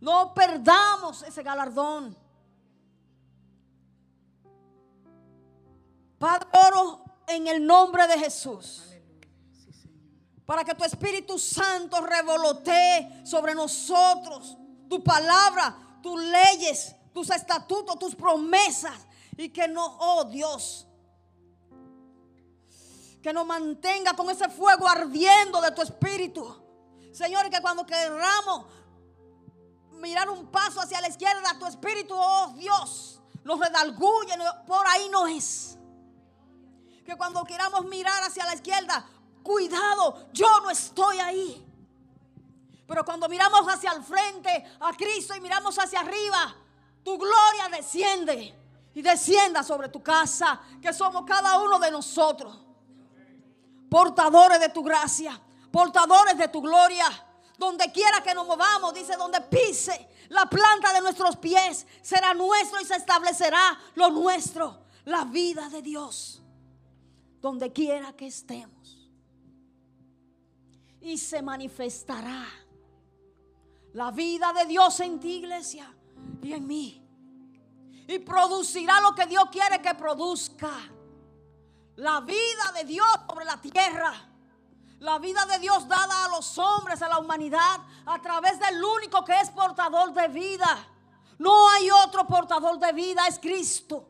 [0.00, 2.16] No perdamos ese galardón.
[6.18, 8.84] Padre, oro en el nombre de Jesús.
[10.46, 14.56] Para que tu Espíritu Santo revolotee sobre nosotros
[14.88, 19.06] tu palabra, tus leyes, tus estatutos, tus promesas.
[19.36, 20.86] Y que no, oh Dios,
[23.22, 26.56] que nos mantenga con ese fuego ardiendo de tu Espíritu.
[27.12, 28.66] Señor, y que cuando querramos
[30.00, 34.34] mirar un paso hacia la izquierda, tu Espíritu, oh Dios, nos redalguye,
[34.66, 35.78] por ahí no es.
[37.04, 39.04] Que cuando queramos mirar hacia la izquierda,
[39.42, 41.66] cuidado, yo no estoy ahí.
[42.86, 46.54] Pero cuando miramos hacia el frente a Cristo y miramos hacia arriba,
[47.04, 48.54] tu gloria desciende
[48.94, 52.58] y descienda sobre tu casa, que somos cada uno de nosotros,
[53.88, 55.40] portadores de tu gracia,
[55.70, 57.06] portadores de tu gloria.
[57.60, 62.80] Donde quiera que nos movamos, dice, donde pise la planta de nuestros pies, será nuestro
[62.80, 66.42] y se establecerá lo nuestro, la vida de Dios.
[67.42, 69.10] Donde quiera que estemos.
[71.02, 72.48] Y se manifestará
[73.92, 75.94] la vida de Dios en ti, iglesia,
[76.42, 77.06] y en mí.
[78.08, 80.72] Y producirá lo que Dios quiere que produzca.
[81.96, 84.29] La vida de Dios sobre la tierra
[85.00, 89.24] la vida de Dios dada a los hombres, a la humanidad, a través del único
[89.24, 90.86] que es portador de vida.
[91.38, 94.06] No hay otro portador de vida, es Cristo.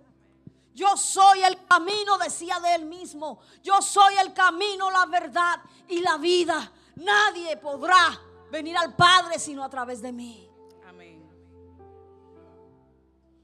[0.75, 3.41] Yo soy el camino, decía de él mismo.
[3.63, 6.73] Yo soy el camino, la verdad y la vida.
[6.97, 8.21] Nadie podrá
[8.51, 10.51] venir al Padre sino a través de mí.
[10.89, 11.23] Amén.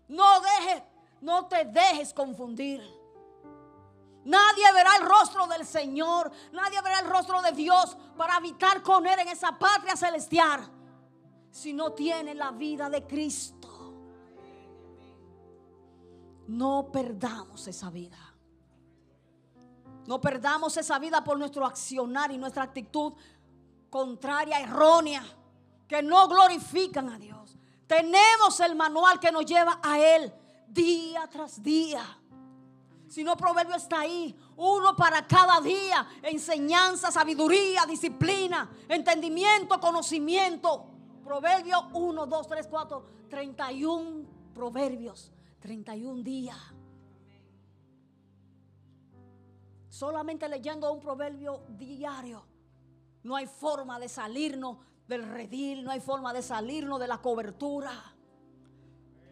[0.08, 0.82] No dejes,
[1.20, 2.95] no te dejes confundir.
[4.26, 6.32] Nadie verá el rostro del Señor.
[6.52, 10.68] Nadie verá el rostro de Dios para habitar con Él en esa patria celestial.
[11.50, 13.94] Si no tiene la vida de Cristo.
[16.48, 18.18] No perdamos esa vida.
[20.06, 23.12] No perdamos esa vida por nuestro accionar y nuestra actitud
[23.90, 25.22] contraria, errónea,
[25.86, 27.56] que no glorifican a Dios.
[27.86, 30.32] Tenemos el manual que nos lleva a Él
[30.66, 32.04] día tras día.
[33.08, 34.36] Si no, Proverbio está ahí.
[34.56, 36.06] Uno para cada día.
[36.22, 40.86] Enseñanza, sabiduría, disciplina, entendimiento, conocimiento.
[41.24, 43.06] Proverbio 1, 2, 3, 4.
[43.30, 45.32] 31 proverbios.
[45.60, 46.58] 31 días.
[49.88, 52.44] Solamente leyendo un proverbio diario.
[53.22, 54.78] No hay forma de salirnos
[55.08, 55.84] del redil.
[55.84, 58.15] No hay forma de salirnos de la cobertura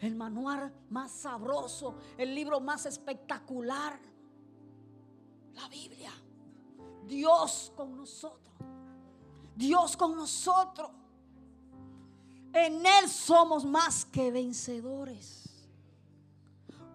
[0.04, 3.98] el manual más sabroso, el libro más espectacular,
[5.54, 6.12] la Biblia.
[7.06, 8.54] Dios con nosotros.
[9.54, 10.90] Dios con nosotros.
[12.52, 15.44] En Él somos más que vencedores.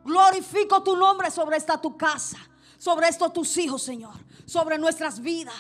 [0.04, 2.38] Glorifico tu nombre sobre esta tu casa,
[2.78, 5.54] sobre estos tus hijos, Señor, sobre nuestras vidas.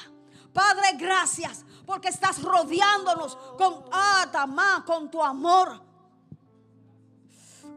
[0.53, 5.88] Padre, gracias porque estás rodeándonos con, ah, con tu amor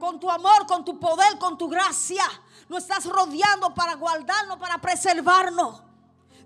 [0.02, 2.24] con tu amor, con tu poder, con tu gracia.
[2.68, 5.80] Nos estás rodeando para guardarnos, para preservarnos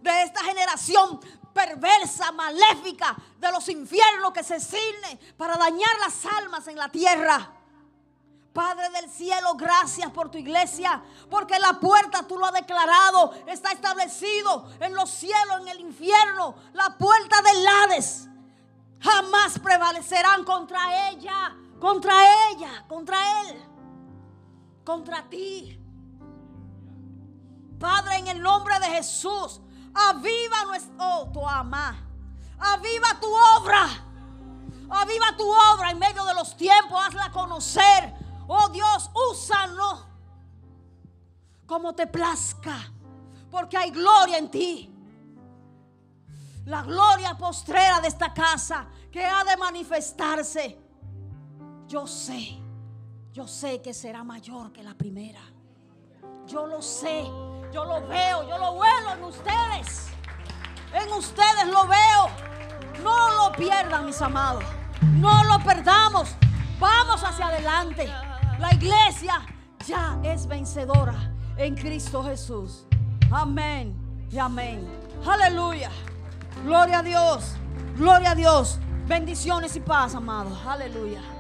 [0.03, 1.19] de esta generación
[1.55, 7.51] perversa, maléfica, de los infiernos que se cigne para dañar las almas en la tierra.
[8.53, 13.73] Padre del cielo, gracias por tu iglesia, porque la puerta tú lo has declarado, está
[13.73, 18.29] establecido en los cielos, en el infierno, la puerta del Hades.
[19.01, 21.57] Jamás prevalecerán contra ella
[21.87, 22.15] contra
[22.51, 23.65] ella, contra él,
[24.85, 25.81] contra ti.
[27.79, 29.61] Padre, en el nombre de Jesús,
[29.95, 31.97] aviva nuestro, oh, tu ama,
[32.59, 33.87] aviva tu obra,
[34.91, 38.13] aviva tu obra en medio de los tiempos, hazla conocer.
[38.49, 40.07] Oh Dios, úsanos
[41.67, 42.79] como te plazca,
[43.49, 44.93] porque hay gloria en ti.
[46.65, 50.86] La gloria postrera de esta casa que ha de manifestarse
[51.89, 52.59] yo sé,
[53.33, 55.41] yo sé que será mayor que la primera.
[56.47, 57.25] Yo lo sé,
[57.73, 60.09] yo lo veo, yo lo vuelo en ustedes.
[60.93, 62.29] En ustedes lo veo.
[63.03, 64.65] No lo pierdan, mis amados.
[65.03, 66.35] No lo perdamos.
[66.79, 68.07] Vamos hacia adelante.
[68.59, 69.45] La iglesia
[69.87, 72.87] ya es vencedora en Cristo Jesús.
[73.31, 73.95] Amén
[74.31, 74.87] y amén.
[75.27, 75.91] Aleluya.
[76.65, 77.57] Gloria a Dios.
[77.97, 78.79] Gloria a Dios.
[79.07, 80.59] Bendiciones y paz, amados.
[80.67, 81.36] Aleluya.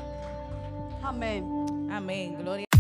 [1.07, 1.47] Amén.
[1.89, 2.37] Amén.
[2.37, 2.76] Gloria.